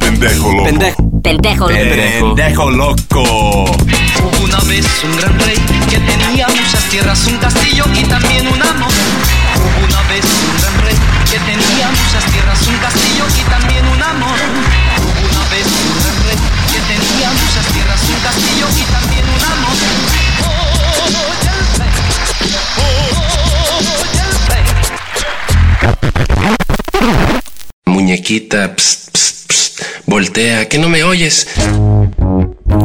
Pendejo 0.00 0.50
loco. 0.50 0.64
Pendejo. 0.64 1.20
Pendejo 1.22 1.68
loco. 1.68 2.34
Pendejo 2.34 2.70
loco. 2.72 3.22
Hubo 3.22 4.44
una 4.44 4.58
vez 4.64 4.84
un 5.04 5.16
gran 5.16 5.38
rey 5.38 5.54
que 5.88 5.98
tenía 6.00 6.48
muchas 6.48 6.82
tierras, 6.90 7.24
un 7.28 7.36
castillo 7.38 7.84
y 7.94 8.02
también 8.02 8.48
un 8.48 8.62
amor. 8.62 8.90
Hubo 9.54 9.86
una 9.86 10.02
vez 10.08 10.24
un 10.24 10.60
gran 10.60 10.74
rey 10.84 10.96
que 11.30 11.38
tenía 11.38 11.88
muchas 11.88 12.24
tierras, 12.32 12.66
un 12.66 12.78
castillo 12.78 13.24
y 13.28 13.42
también 13.48 13.57
Psst, 28.28 28.54
psst, 28.76 29.48
psst. 29.48 29.82
Voltea, 30.04 30.68
que 30.68 30.78
no 30.78 30.90
me 30.90 31.02
oyes. 31.02 31.46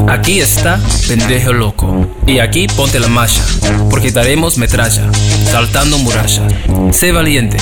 Aquí 0.08 0.40
está 0.40 0.80
Pendejo 1.06 1.52
Loco. 1.52 2.08
Y 2.26 2.40
aquí 2.40 2.68
ponte 2.68 2.98
la 2.98 3.10
malla, 3.10 3.44
porque 3.90 4.12
daremos 4.12 4.58
metralla, 4.58 5.12
saltando 5.52 5.98
muralla. 5.98 6.48
Sé 6.94 7.12
valiente. 7.12 7.58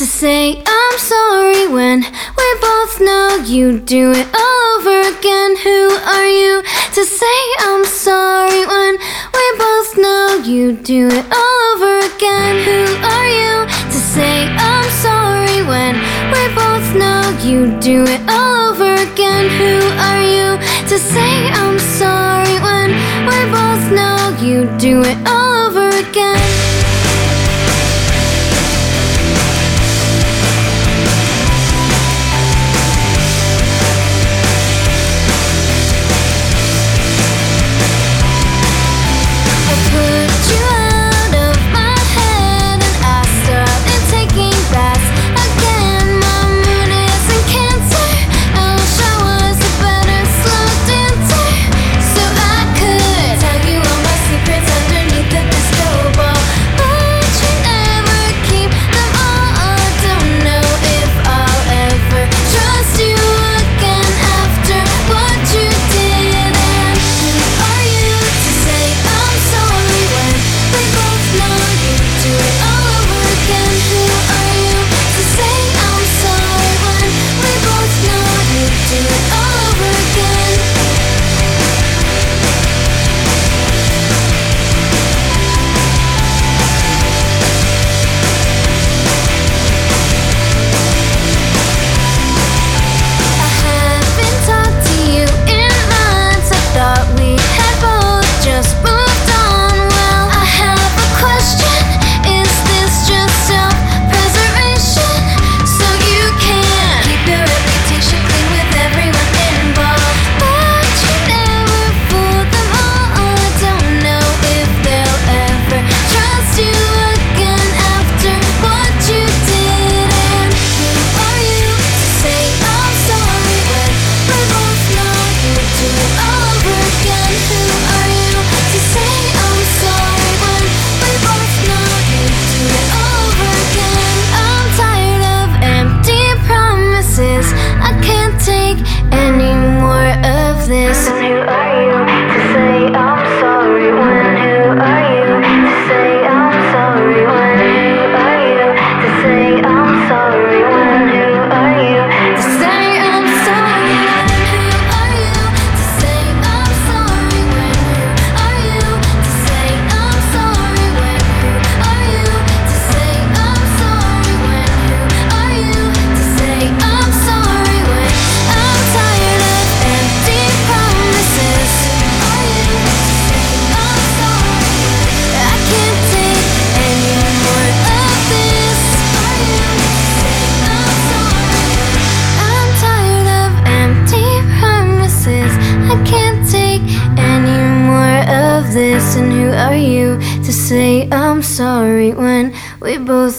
To 0.00 0.06
say 0.06 0.56
I'm 0.66 0.98
sorry 0.98 1.68
when 1.68 2.00
we 2.00 2.48
both 2.58 3.00
know 3.02 3.44
you 3.44 3.78
do 3.78 4.12
it 4.12 4.26
all 4.34 4.78
over 4.78 4.98
again? 5.12 5.56
Who 5.58 5.90
are 6.16 6.26
you 6.26 6.62
to 6.94 7.04
say 7.04 7.38
I'm 7.58 7.84
sorry 7.84 8.64
when 8.64 8.96
we 9.36 9.46
both 9.58 9.98
know 9.98 10.40
you 10.42 10.72
do 10.72 11.06
it 11.08 11.26
all 11.30 11.58
over 11.74 11.98
again? 12.14 12.64
Who 12.64 12.80
are 13.12 13.28
you 13.28 13.66
to 13.92 13.98
say 14.14 14.48
I'm 14.48 14.88
sorry 15.04 15.60
when 15.68 15.92
we 16.32 16.42
both 16.54 16.96
know 16.96 17.36
you 17.44 17.78
do 17.78 18.04
it 18.04 18.22
all 18.26 18.72
over 18.72 18.94
again? 18.94 19.50
Who 19.60 19.74
are 20.08 20.22
you 20.24 20.56
to 20.88 20.98
say 20.98 21.50
I'm 21.60 21.78
sorry 21.78 22.56
when 22.64 22.88
we 23.28 23.38
both 23.52 23.84
know 23.92 24.34
you 24.40 24.64
do 24.78 25.02
it 25.02 25.18
all 25.28 25.66
over 25.66 25.69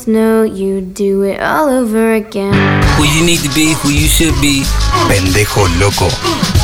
we 0.01 0.05
both 0.05 0.07
know 0.07 0.43
you 0.43 0.81
do 0.81 1.23
it 1.23 1.41
all 1.41 1.69
over 1.69 2.13
again? 2.13 2.83
Who 2.97 3.03
you 3.03 3.25
need 3.25 3.39
to 3.39 3.49
be, 3.53 3.73
who 3.73 3.89
you 3.89 4.07
should 4.07 4.33
be. 4.41 4.63
Pendejo 5.07 5.67
loco. 5.79 6.09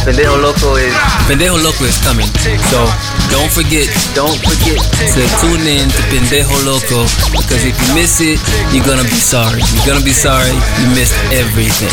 Pendejo 0.05 0.39
Loco 0.41 0.75
is 0.77 0.93
Pendejo 1.27 1.61
Loco 1.61 1.83
is 1.83 1.97
coming. 1.99 2.27
So 2.71 2.87
don't 3.29 3.51
forget, 3.51 3.89
don't 4.15 4.39
forget 4.39 4.79
to 5.11 5.21
tune 5.41 5.67
in 5.67 5.89
to 5.89 6.01
Pendejo 6.07 6.55
Loco 6.63 7.03
because 7.35 7.65
if 7.65 7.75
you 7.75 7.93
miss 7.93 8.21
it, 8.21 8.39
you're 8.71 8.85
gonna 8.85 9.03
be 9.03 9.19
sorry. 9.19 9.61
You're 9.75 9.85
gonna 9.85 10.05
be 10.05 10.13
sorry 10.13 10.55
you 10.79 10.87
missed 10.95 11.17
everything. 11.33 11.91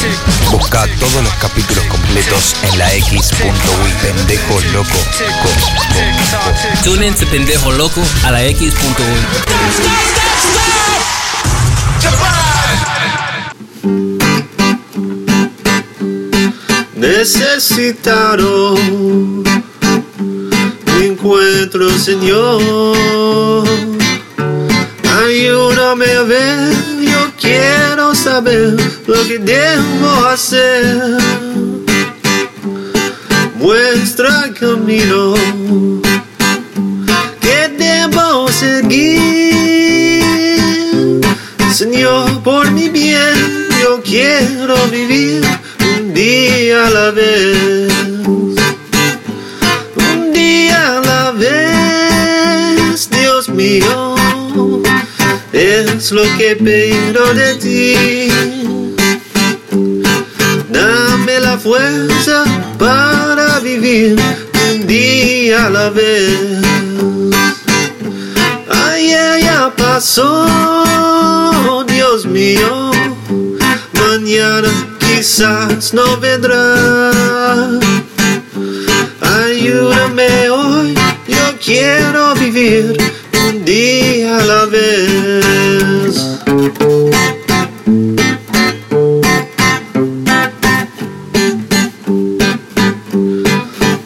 Busca 0.52 0.86
todos 1.00 1.22
los 1.24 1.34
capítulos 1.42 1.84
completos 1.90 2.54
en 2.62 2.78
la 2.78 2.92
X.ui. 2.94 3.90
Pendejo 4.00 4.60
loco. 4.72 4.98
Co, 5.42 5.50
co, 5.50 5.50
co. 6.30 6.52
Tune 6.84 7.06
in 7.06 7.14
to 7.14 7.26
Pendejo 7.26 7.72
Loco 7.72 8.02
a 8.24 8.30
la 8.30 8.42
X.ui. 8.42 9.20
necesitaron 17.24 19.42
encuentro, 21.02 21.88
Señor. 21.98 23.66
Ayúdame 25.24 26.12
a 26.12 26.22
ver, 26.22 26.74
yo 27.00 27.32
quiero 27.40 28.14
saber 28.14 28.76
lo 29.06 29.26
que 29.26 29.38
debo 29.38 30.26
hacer. 30.26 31.18
Muestra 33.56 34.44
el 34.46 34.54
camino 34.54 35.34
que 37.40 37.68
debo 37.78 38.48
seguir. 38.48 39.33
Quiero 44.14 44.76
vivir 44.92 45.42
un 45.96 46.14
día 46.14 46.86
a 46.86 46.90
la 46.90 47.10
vez. 47.10 47.92
Un 50.08 50.32
día 50.32 50.98
a 50.98 51.00
la 51.00 51.32
vez, 51.32 53.10
Dios 53.10 53.48
mío, 53.48 54.14
es 55.52 56.12
lo 56.12 56.22
que 56.38 56.54
pido 56.54 57.34
de 57.34 57.54
ti. 57.64 58.28
Dame 60.68 61.40
la 61.40 61.58
fuerza 61.58 62.44
para 62.78 63.58
vivir 63.58 64.16
un 64.70 64.86
día 64.86 65.66
a 65.66 65.70
la 65.70 65.90
vez. 65.90 66.62
Ayer 68.86 69.42
ya 69.42 69.72
pasó, 69.76 70.46
Dios 71.88 72.26
mío, 72.26 72.83
mañana 74.34 74.68
quizás 74.98 75.94
no 75.94 76.18
vendrá. 76.18 77.60
Ayúdame 79.20 80.50
hoy, 80.50 80.94
yo 81.28 81.58
quiero 81.64 82.34
vivir 82.34 82.96
un 83.48 83.64
día 83.64 84.38
a 84.38 84.44
la 84.44 84.66
vez. 84.66 86.40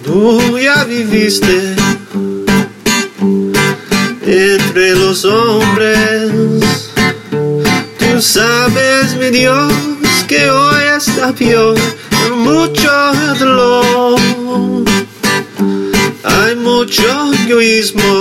Tú 0.05 0.59
ya 0.59 0.85
viviste 0.85 1.75
entre 4.27 4.95
los 4.95 5.25
hombres. 5.25 6.31
Tú 7.99 8.21
sabes, 8.21 9.15
mi 9.17 9.31
Dios, 9.31 9.73
peor, 11.27 11.77
mucho 12.37 12.91
dolor. 13.39 14.19
Hay 16.23 16.55
mucho 16.57 17.03
egoísmo 17.45 18.18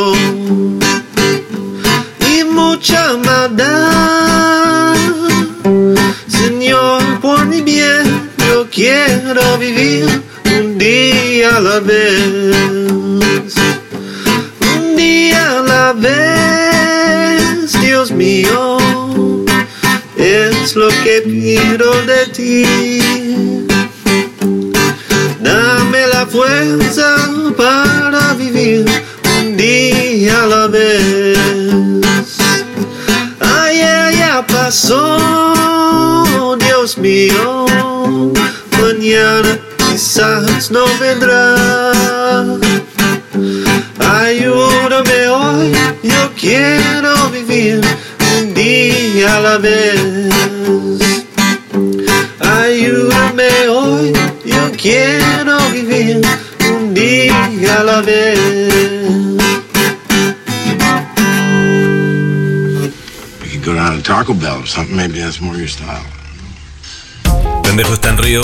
Pendejo 67.78 67.93
está 67.93 68.09
en 68.09 68.17
Río. 68.17 68.41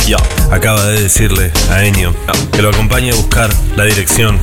Acaba 0.52 0.86
de 0.86 1.02
decirle 1.02 1.52
a 1.72 1.84
Enio 1.84 2.16
que 2.52 2.62
lo 2.62 2.70
acompañe 2.70 3.10
a 3.10 3.16
buscar 3.16 3.50
la 3.76 3.84
dirección 3.84 4.40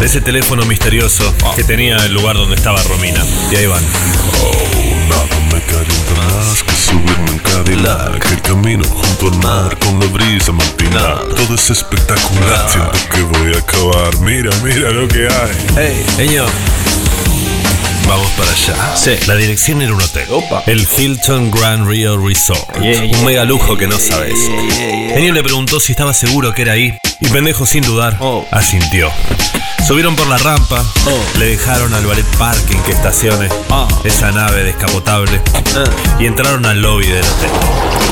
de 0.00 0.04
ese 0.04 0.20
teléfono 0.20 0.66
misterioso 0.66 1.32
que 1.56 1.64
tenía 1.64 1.96
el 2.04 2.12
lugar 2.12 2.36
donde 2.36 2.54
estaba 2.54 2.82
Romina. 2.82 3.24
Y 3.50 3.56
ahí 3.56 3.64
van. 3.64 3.82
Nada 5.08 5.24
me 5.50 5.62
calienta 5.62 6.12
más 6.18 6.62
que 6.62 6.72
subirme 6.72 7.30
en 7.30 7.38
Cadillac 7.38 8.30
El 8.30 8.42
camino 8.42 8.84
junto 8.84 9.28
al 9.28 9.38
mar 9.42 9.78
con 9.78 9.98
la 9.98 10.06
brisa 10.06 10.52
matinal 10.52 11.20
Todo 11.34 11.54
es 11.54 11.70
espectacular, 11.70 12.68
siento 12.68 12.92
que 13.10 13.22
voy 13.22 13.54
a 13.54 13.58
acabar 13.58 14.14
Mira, 14.20 14.50
mira 14.62 14.90
lo 14.90 15.08
que 15.08 15.26
hay 15.26 15.66
Hey, 15.74 16.06
Enio. 16.18 16.44
Vamos 18.08 18.30
para 18.32 18.50
allá. 18.50 18.96
Sí. 18.96 19.16
La 19.26 19.34
dirección 19.34 19.82
era 19.82 19.92
un 19.92 20.00
hotel. 20.00 20.26
El 20.66 20.88
Hilton 20.96 21.50
Grand 21.50 21.86
Rio 21.86 22.16
Resort. 22.16 22.76
Un 22.78 23.24
mega 23.24 23.44
lujo 23.44 23.76
que 23.76 23.86
no 23.86 23.98
sabes. 23.98 24.38
Enio 25.14 25.32
le 25.32 25.42
preguntó 25.42 25.78
si 25.78 25.92
estaba 25.92 26.14
seguro 26.14 26.54
que 26.54 26.62
era 26.62 26.72
ahí. 26.72 26.96
Y 27.20 27.28
pendejo, 27.28 27.66
sin 27.66 27.82
dudar, 27.82 28.18
asintió. 28.50 29.10
Subieron 29.86 30.16
por 30.16 30.26
la 30.26 30.38
rampa, 30.38 30.84
le 31.38 31.46
dejaron 31.46 31.94
al 31.94 32.06
ballet 32.06 32.26
parking 32.36 32.76
que 32.84 32.92
estacione 32.92 33.48
esa 34.04 34.30
nave 34.32 34.62
descapotable 34.62 35.40
y 36.18 36.26
entraron 36.26 36.66
al 36.66 36.80
lobby 36.80 37.06
del 37.06 37.24
hotel. 37.24 37.50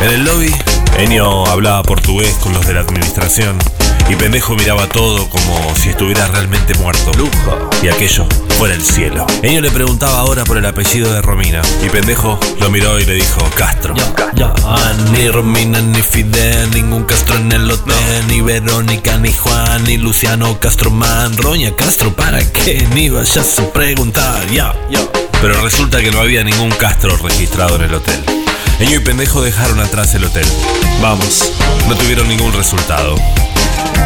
En 0.03 0.11
el 0.11 0.25
lobby, 0.25 0.55
Enio 0.99 1.47
hablaba 1.47 1.83
portugués 1.83 2.35
con 2.43 2.55
los 2.55 2.67
de 2.67 2.75
la 2.75 2.81
administración 2.81 3.59
y 4.09 4.15
pendejo 4.15 4.55
miraba 4.55 4.89
todo 4.89 5.29
como 5.29 5.75
si 5.75 5.89
estuviera 5.91 6.27
realmente 6.29 6.75
muerto. 6.75 7.11
Y 7.83 7.89
aquello 7.89 8.27
fuera 8.59 8.75
el 8.75 8.83
cielo. 8.83 9.27
Enio 9.43 9.61
le 9.61 9.71
preguntaba 9.71 10.19
ahora 10.19 10.45
por 10.45 10.59
el 10.59 10.67
apellido 10.67 11.13
de 11.13 11.23
Romina 11.23 11.63
y 11.85 11.89
pendejo 11.89 12.39
lo 12.61 12.71
miró 12.71 12.99
y 13.01 13.05
le 13.05 13.15
dijo 13.15 13.39
Castro. 13.57 13.95
Ah, 14.65 14.93
ni 15.13 15.29
Romina 15.29 15.81
ni 15.81 16.03
Fidel, 16.03 16.71
ningún 16.71 17.05
Castro 17.05 17.37
en 17.37 17.53
el 17.53 17.71
hotel, 17.71 18.27
ni 18.29 18.41
Verónica, 18.41 19.17
ni 19.19 19.33
Juan, 19.33 19.85
ni 19.85 19.97
Luciano 19.97 20.59
Castroman, 20.61 21.37
Roña 21.37 21.75
Castro, 21.75 22.15
¿para 22.15 22.41
qué? 22.53 22.87
Ni 22.95 23.09
vayas 23.09 23.59
a 23.59 23.73
preguntar, 23.73 24.47
ya. 24.51 24.75
Pero 25.41 25.61
resulta 25.63 26.01
que 26.01 26.11
no 26.11 26.21
había 26.21 26.43
ningún 26.45 26.71
Castro 26.71 27.17
registrado 27.17 27.77
en 27.77 27.83
el 27.83 27.95
hotel. 27.95 28.23
Eño 28.79 28.97
y 28.97 29.01
pendejo 29.01 29.43
dejaron 29.43 29.81
atrás 29.81 30.15
el 30.15 30.25
hotel. 30.25 30.47
Vamos, 31.01 31.53
no 31.89 31.95
tuvieron 31.97 32.29
ningún 32.29 32.53
resultado. 32.53 33.17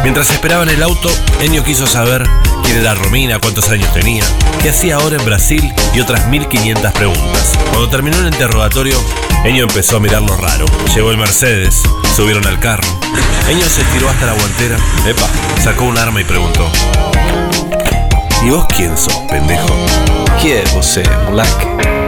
Mientras 0.03 0.31
esperaban 0.31 0.69
el 0.69 0.81
auto, 0.83 1.09
Enio 1.41 1.63
quiso 1.63 1.85
saber 1.85 2.27
quién 2.63 2.77
era 2.77 2.95
Romina, 2.95 3.39
cuántos 3.39 3.69
años 3.69 3.91
tenía, 3.93 4.23
qué 4.61 4.69
hacía 4.69 4.95
ahora 4.95 5.17
en 5.17 5.25
Brasil 5.25 5.73
y 5.93 5.99
otras 5.99 6.27
1500 6.27 6.91
preguntas. 6.93 7.53
Cuando 7.69 7.89
terminó 7.89 8.17
el 8.19 8.27
interrogatorio, 8.27 8.97
Enio 9.43 9.63
empezó 9.63 9.97
a 9.97 9.99
mirarlo 9.99 10.35
raro. 10.37 10.65
Llegó 10.95 11.11
el 11.11 11.17
Mercedes, 11.17 11.81
subieron 12.15 12.45
al 12.47 12.59
carro. 12.59 12.87
Enio 13.49 13.67
se 13.69 13.81
estiró 13.81 14.09
hasta 14.09 14.25
la 14.25 14.33
guantera, 14.33 14.77
epa, 15.05 15.27
sacó 15.61 15.85
un 15.85 15.97
arma 15.97 16.21
y 16.21 16.23
preguntó. 16.23 16.71
¿Y 18.43 18.49
vos 18.49 18.65
quién 18.75 18.97
sos, 18.97 19.15
pendejo? 19.29 19.67
¿Quién 20.41 20.63
vos, 20.73 20.99
mulaque? 21.27 22.00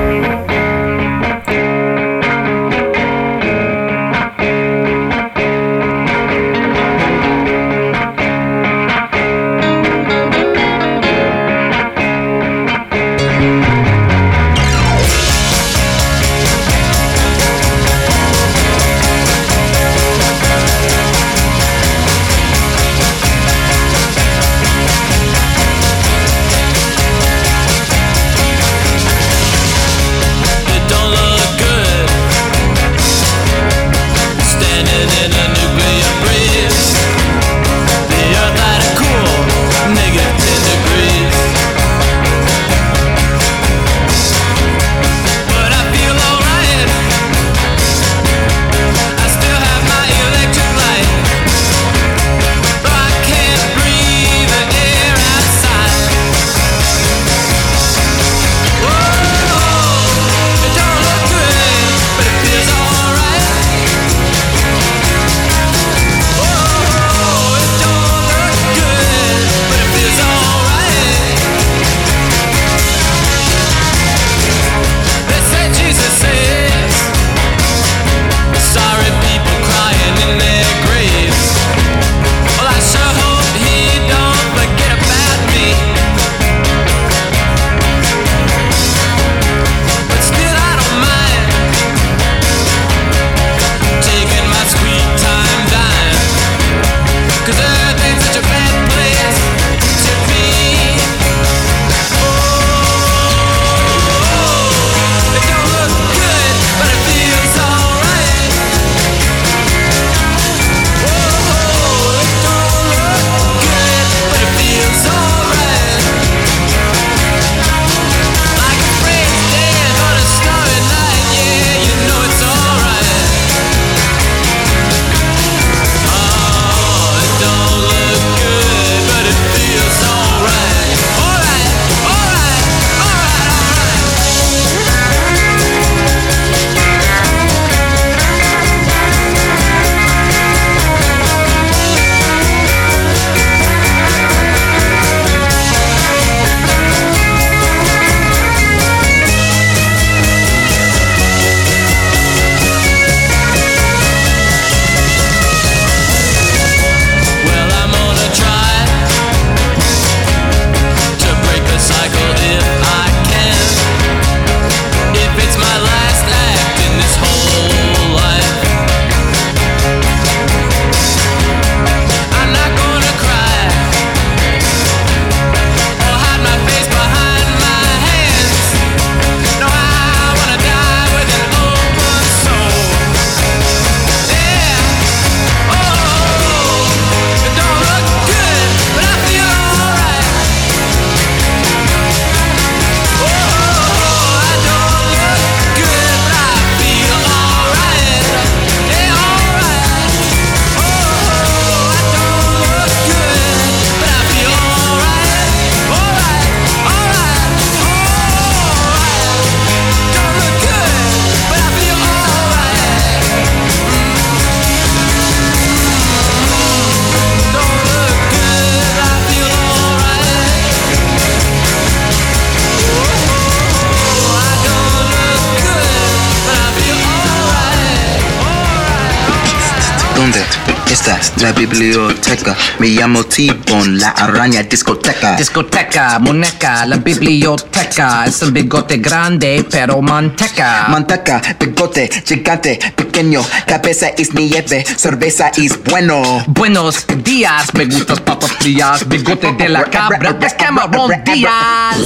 T-Bone, 233.36 233.98
la 233.98 234.10
araña 234.10 234.62
discoteca. 234.62 235.36
Discoteca, 235.36 236.20
muñeca, 236.20 236.86
la 236.86 236.98
biblioteca. 236.98 238.26
Es 238.26 238.44
un 238.44 238.54
bigote 238.54 238.98
grande, 238.98 239.66
pero 239.72 240.00
manteca. 240.04 240.86
Manteca, 240.90 241.42
bigote, 241.60 242.12
gigante, 242.24 242.78
pequeño. 242.96 243.42
Cabeza 243.66 244.10
es 244.10 244.36
nieve, 244.36 244.86
cerveza 244.86 245.52
es 245.58 245.84
bueno. 245.84 246.44
Buenos 246.46 247.08
días, 247.24 247.74
me 247.74 247.86
gustas 247.86 248.20
papas 248.20 248.52
frías. 248.52 249.08
Bigote 249.08 249.52
de 249.54 249.70
la 249.70 249.84
cabra, 249.86 250.34
de 250.34 250.48
Cameron 250.56 251.24
Díaz. 251.26 251.98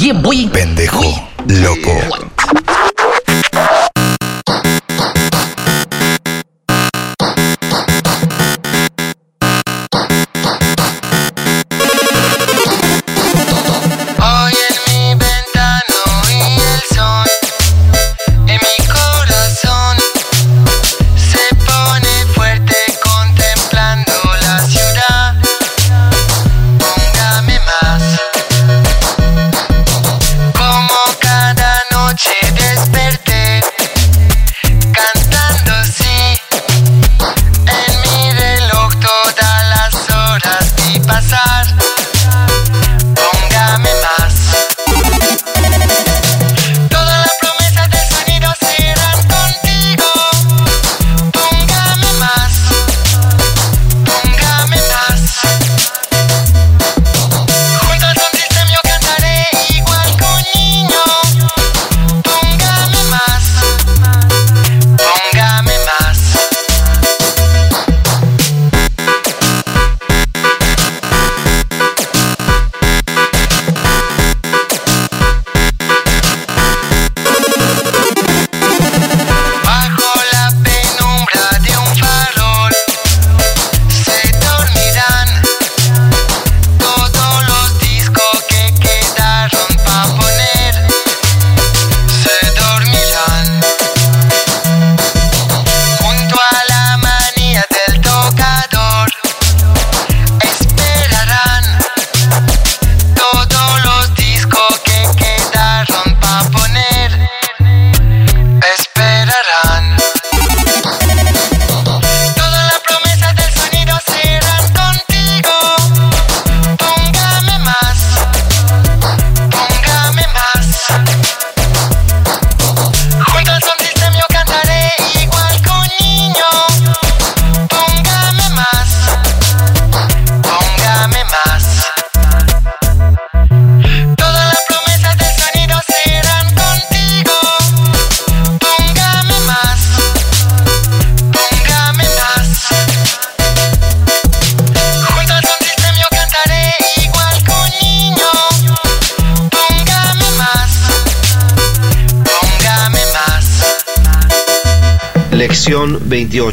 Yeah, 0.00 0.14
boy. 0.14 0.48
Pendejo, 0.48 1.28
loco. 1.46 2.35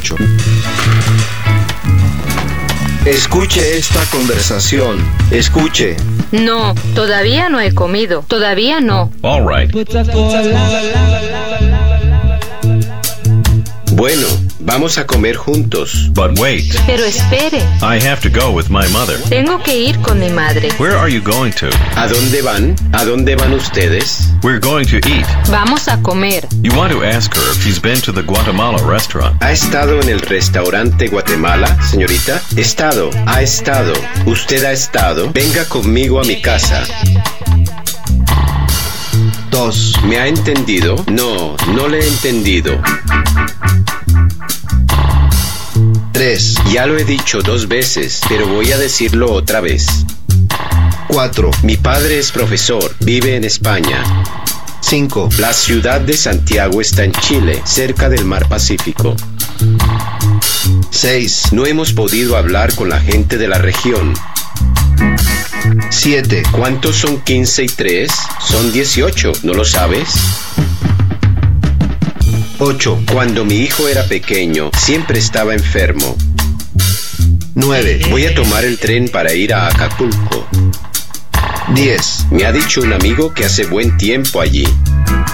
28. 0.04 0.18
Escuche 3.06 3.78
esta 3.78 4.00
conversación. 4.12 4.98
Escuche. 5.32 5.96
No, 6.32 6.74
todavía 6.96 7.50
no 7.50 7.60
he 7.60 7.74
comido. 7.74 8.24
Todavía 8.28 8.80
no. 8.82 9.12
All 9.22 9.46
right. 9.46 9.72
Bueno, 13.92 14.28
vamos 14.60 14.98
a 14.98 15.06
comer 15.06 15.36
juntos. 15.36 16.10
But 16.14 16.40
wait. 16.40 16.74
Pero 16.86 17.04
espere. 17.06 17.60
I 17.82 18.00
have 18.06 18.22
to 18.22 18.30
go 18.30 18.52
with 18.52 18.70
my 18.70 18.88
mother. 18.90 19.18
Tengo 19.30 19.62
que 19.64 19.78
ir 19.78 20.00
con 20.00 20.20
mi 20.20 20.30
madre. 20.30 20.70
Where 20.80 20.96
are 20.98 21.12
you 21.12 21.22
going 21.22 21.52
to? 21.54 21.70
¿A 21.96 22.08
dónde 22.08 22.42
van? 22.42 22.76
¿A 22.92 23.06
dónde 23.06 23.36
van 23.36 23.54
ustedes? 23.54 24.23
We're 24.44 24.60
going 24.60 24.86
to 24.88 24.98
eat. 24.98 25.26
Vamos 25.48 25.88
a 25.88 25.98
comer. 26.02 26.46
You 26.62 26.76
want 26.76 26.92
to 26.92 27.02
ask 27.02 27.34
her 27.34 27.52
if 27.52 27.64
she's 27.64 27.80
been 27.80 27.96
to 28.02 28.12
the 28.12 28.24
Guatemala 28.24 28.78
restaurant. 28.86 29.42
¿Ha 29.42 29.54
estado 29.54 30.02
en 30.02 30.10
el 30.10 30.20
restaurante 30.20 31.08
Guatemala, 31.08 31.82
señorita? 31.82 32.42
Estado, 32.58 33.10
ha 33.26 33.42
estado. 33.42 33.94
¿Usted 34.26 34.66
ha 34.66 34.74
estado? 34.74 35.32
Venga 35.32 35.64
conmigo 35.70 36.20
a 36.20 36.26
mi 36.26 36.42
casa. 36.42 36.84
2. 39.50 40.04
¿Me 40.10 40.18
ha 40.18 40.28
entendido? 40.28 40.98
No, 41.08 41.56
no 41.74 41.88
le 41.88 42.00
he 42.00 42.08
entendido. 42.10 42.82
3. 46.12 46.56
Ya 46.70 46.86
lo 46.86 46.98
he 46.98 47.06
dicho 47.06 47.42
dos 47.42 47.70
veces, 47.70 48.20
pero 48.28 48.46
voy 48.48 48.74
a 48.74 48.78
decirlo 48.78 49.32
otra 49.32 49.62
vez. 49.62 50.03
4. 51.14 51.52
Mi 51.62 51.78
padre 51.78 52.18
es 52.18 52.32
profesor, 52.32 52.96
vive 53.00 53.36
en 53.36 53.44
España. 53.44 54.04
5. 54.82 55.30
La 55.38 55.54
ciudad 55.54 56.02
de 56.02 56.18
Santiago 56.18 56.82
está 56.82 57.04
en 57.04 57.12
Chile, 57.12 57.62
cerca 57.66 58.10
del 58.10 58.26
mar 58.26 58.50
Pacífico. 58.50 59.16
6. 60.90 61.54
No 61.54 61.68
hemos 61.68 61.94
podido 61.94 62.36
hablar 62.36 62.74
con 62.74 62.90
la 62.90 63.00
gente 63.00 63.38
de 63.38 63.48
la 63.48 63.60
región. 63.60 64.16
7. 65.92 66.42
¿Cuántos 66.52 66.96
son 66.96 67.22
15 67.22 67.64
y 67.64 67.68
3? 67.68 68.12
Son 68.50 68.74
18, 68.74 69.34
¿no 69.44 69.54
lo 69.54 69.66
sabes? 69.66 70.10
8. 72.58 73.04
Cuando 73.14 73.46
mi 73.46 73.58
hijo 73.58 73.88
era 73.88 74.04
pequeño, 74.08 74.72
siempre 74.76 75.20
estaba 75.20 75.54
enfermo. 75.54 76.18
9. 77.54 78.08
Voy 78.10 78.26
a 78.26 78.34
tomar 78.34 78.66
el 78.66 78.80
tren 78.80 79.10
para 79.10 79.32
ir 79.36 79.54
a 79.54 79.68
Acapulco. 79.68 80.43
10. 81.74 82.28
Me 82.32 82.46
ha 82.46 82.52
dicho 82.52 82.82
un 82.82 82.94
amigo 82.94 83.34
que 83.34 83.46
hace 83.46 83.66
buen 83.66 83.98
tiempo 83.98 84.42
allí. 84.42 84.68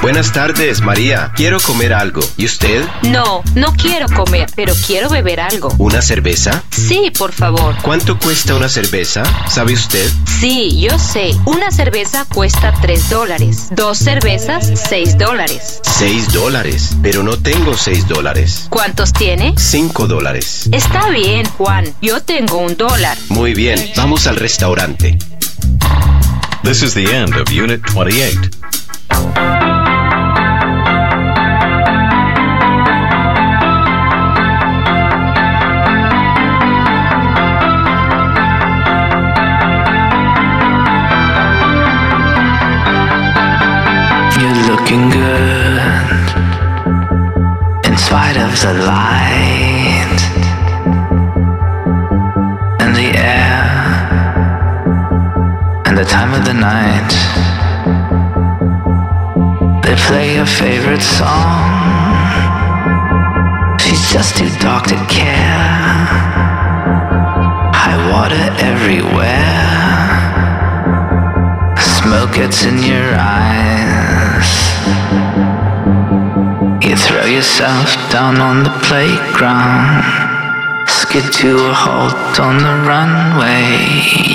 Buenas 0.02 0.32
tardes, 0.32 0.80
María. 0.80 1.34
Quiero 1.36 1.60
comer 1.60 1.94
algo. 1.94 2.22
¿Y 2.38 2.46
usted? 2.46 2.86
No, 3.04 3.44
no 3.56 3.74
quiero 3.74 4.08
comer, 4.08 4.50
pero 4.56 4.74
quiero 4.88 5.10
beber 5.10 5.42
algo. 5.42 5.74
¿Una 5.78 6.02
cerveza? 6.02 6.64
Sí, 6.70 7.12
por 7.18 7.34
favor. 7.34 7.76
¿Cuánto 7.82 8.18
cuesta 8.18 8.56
una 8.56 8.70
cerveza? 8.70 9.24
¿Sabe 9.50 9.74
usted? 9.74 10.10
Sí, 10.40 10.80
yo 10.80 10.98
sé. 10.98 11.32
Una 11.46 11.72
cerveza 11.72 12.26
cuesta 12.26 12.74
3 12.82 13.10
dólares. 13.10 13.68
Dos 13.72 13.98
cervezas, 13.98 14.72
6 14.88 15.18
dólares. 15.18 15.82
6 15.84 16.32
dólares. 16.32 16.92
Pero 17.04 17.24
no 17.24 17.38
tengo 17.38 17.76
6 17.76 18.08
dólares. 18.08 18.68
¿Cuántos 18.70 19.12
tiene? 19.12 19.54
5 19.58 20.08
dólares. 20.08 20.70
Está 20.72 21.10
bien, 21.10 21.46
Juan. 21.58 21.94
Yo 22.02 22.22
tengo 22.22 22.60
un 22.60 22.78
dólar. 22.78 23.18
Muy 23.28 23.54
bien. 23.54 23.92
Vamos 23.98 24.28
al 24.28 24.38
restaurante. 24.38 25.18
This 26.64 26.84
is 26.84 26.94
the 26.94 27.06
end 27.06 27.36
of 27.36 27.50
Unit 27.52 27.82
28. 27.84 29.79
Time 56.10 56.34
of 56.34 56.44
the 56.44 56.54
night. 56.54 57.12
They 59.84 59.96
play 60.08 60.36
your 60.36 60.48
favorite 60.48 61.02
song. 61.02 61.62
She's 63.80 64.12
just 64.12 64.36
too 64.36 64.50
dark 64.60 64.86
to 64.88 64.96
care. 65.06 65.68
High 67.82 68.00
water 68.12 68.46
everywhere. 68.72 69.70
Smoke 71.78 72.34
gets 72.34 72.66
in 72.66 72.80
your 72.82 73.14
eyes. 73.16 74.52
You 76.84 76.96
throw 76.96 77.26
yourself 77.26 77.88
down 78.12 78.42
on 78.42 78.64
the 78.64 78.74
playground. 78.88 80.29
Skid 80.90 81.32
to 81.34 81.70
a 81.70 81.74
halt 81.74 82.40
on 82.40 82.58
the 82.58 82.76
runway. 82.88 83.78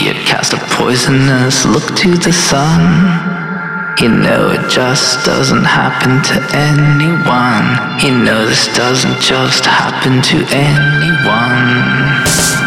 You 0.05 0.13
cast 0.25 0.53
a 0.53 0.59
poisonous 0.79 1.65
look 1.65 1.95
to 1.97 2.17
the 2.17 2.33
sun. 2.33 2.81
You 4.01 4.09
know 4.09 4.51
it 4.51 4.71
just 4.71 5.25
doesn't 5.25 5.65
happen 5.65 6.23
to 6.31 6.37
anyone. 6.57 7.67
You 8.05 8.13
know 8.25 8.47
this 8.47 8.67
doesn't 8.77 9.21
just 9.21 9.65
happen 9.65 10.23
to 10.23 10.47
anyone. 10.51 12.64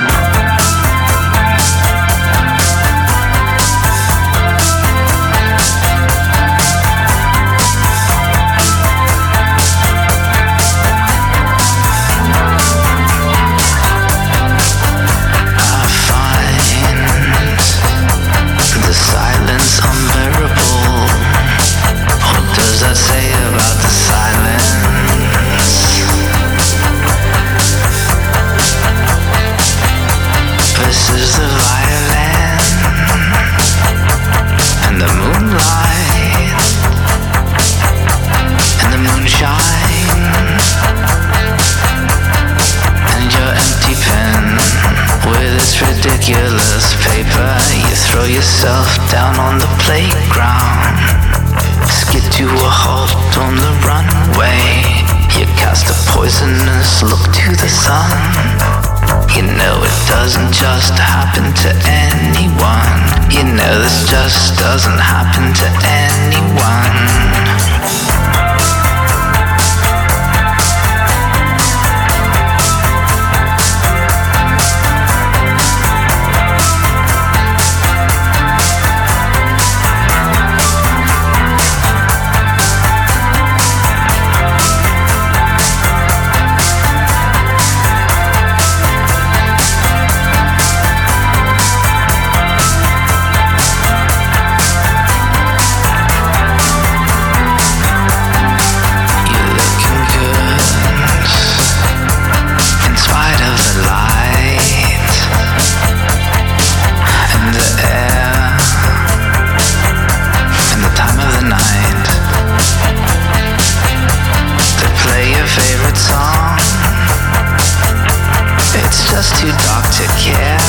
to. 119.56 120.60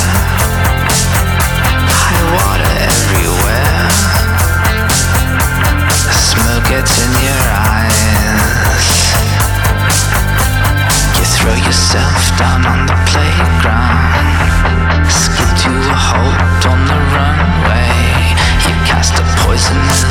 High 1.91 2.25
water 2.31 2.75
everywhere. 2.79 3.91
Smoke 6.15 6.67
gets 6.71 6.95
in 7.03 7.13
your 7.27 7.45
eyes. 7.59 8.79
You 11.19 11.25
throw 11.27 11.57
yourself 11.59 12.23
down 12.39 12.67
on 12.67 12.87
the 12.87 12.99
playground. 13.11 13.99
To 15.59 15.71
a 15.75 15.95
halt 15.95 16.63
on 16.71 16.81
the 16.87 16.99
runway. 17.15 17.99
You 18.63 18.75
cast 18.87 19.19
a 19.19 19.25
poisonous 19.43 20.08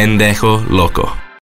pendejo 0.00 0.64
loco. 0.70 1.19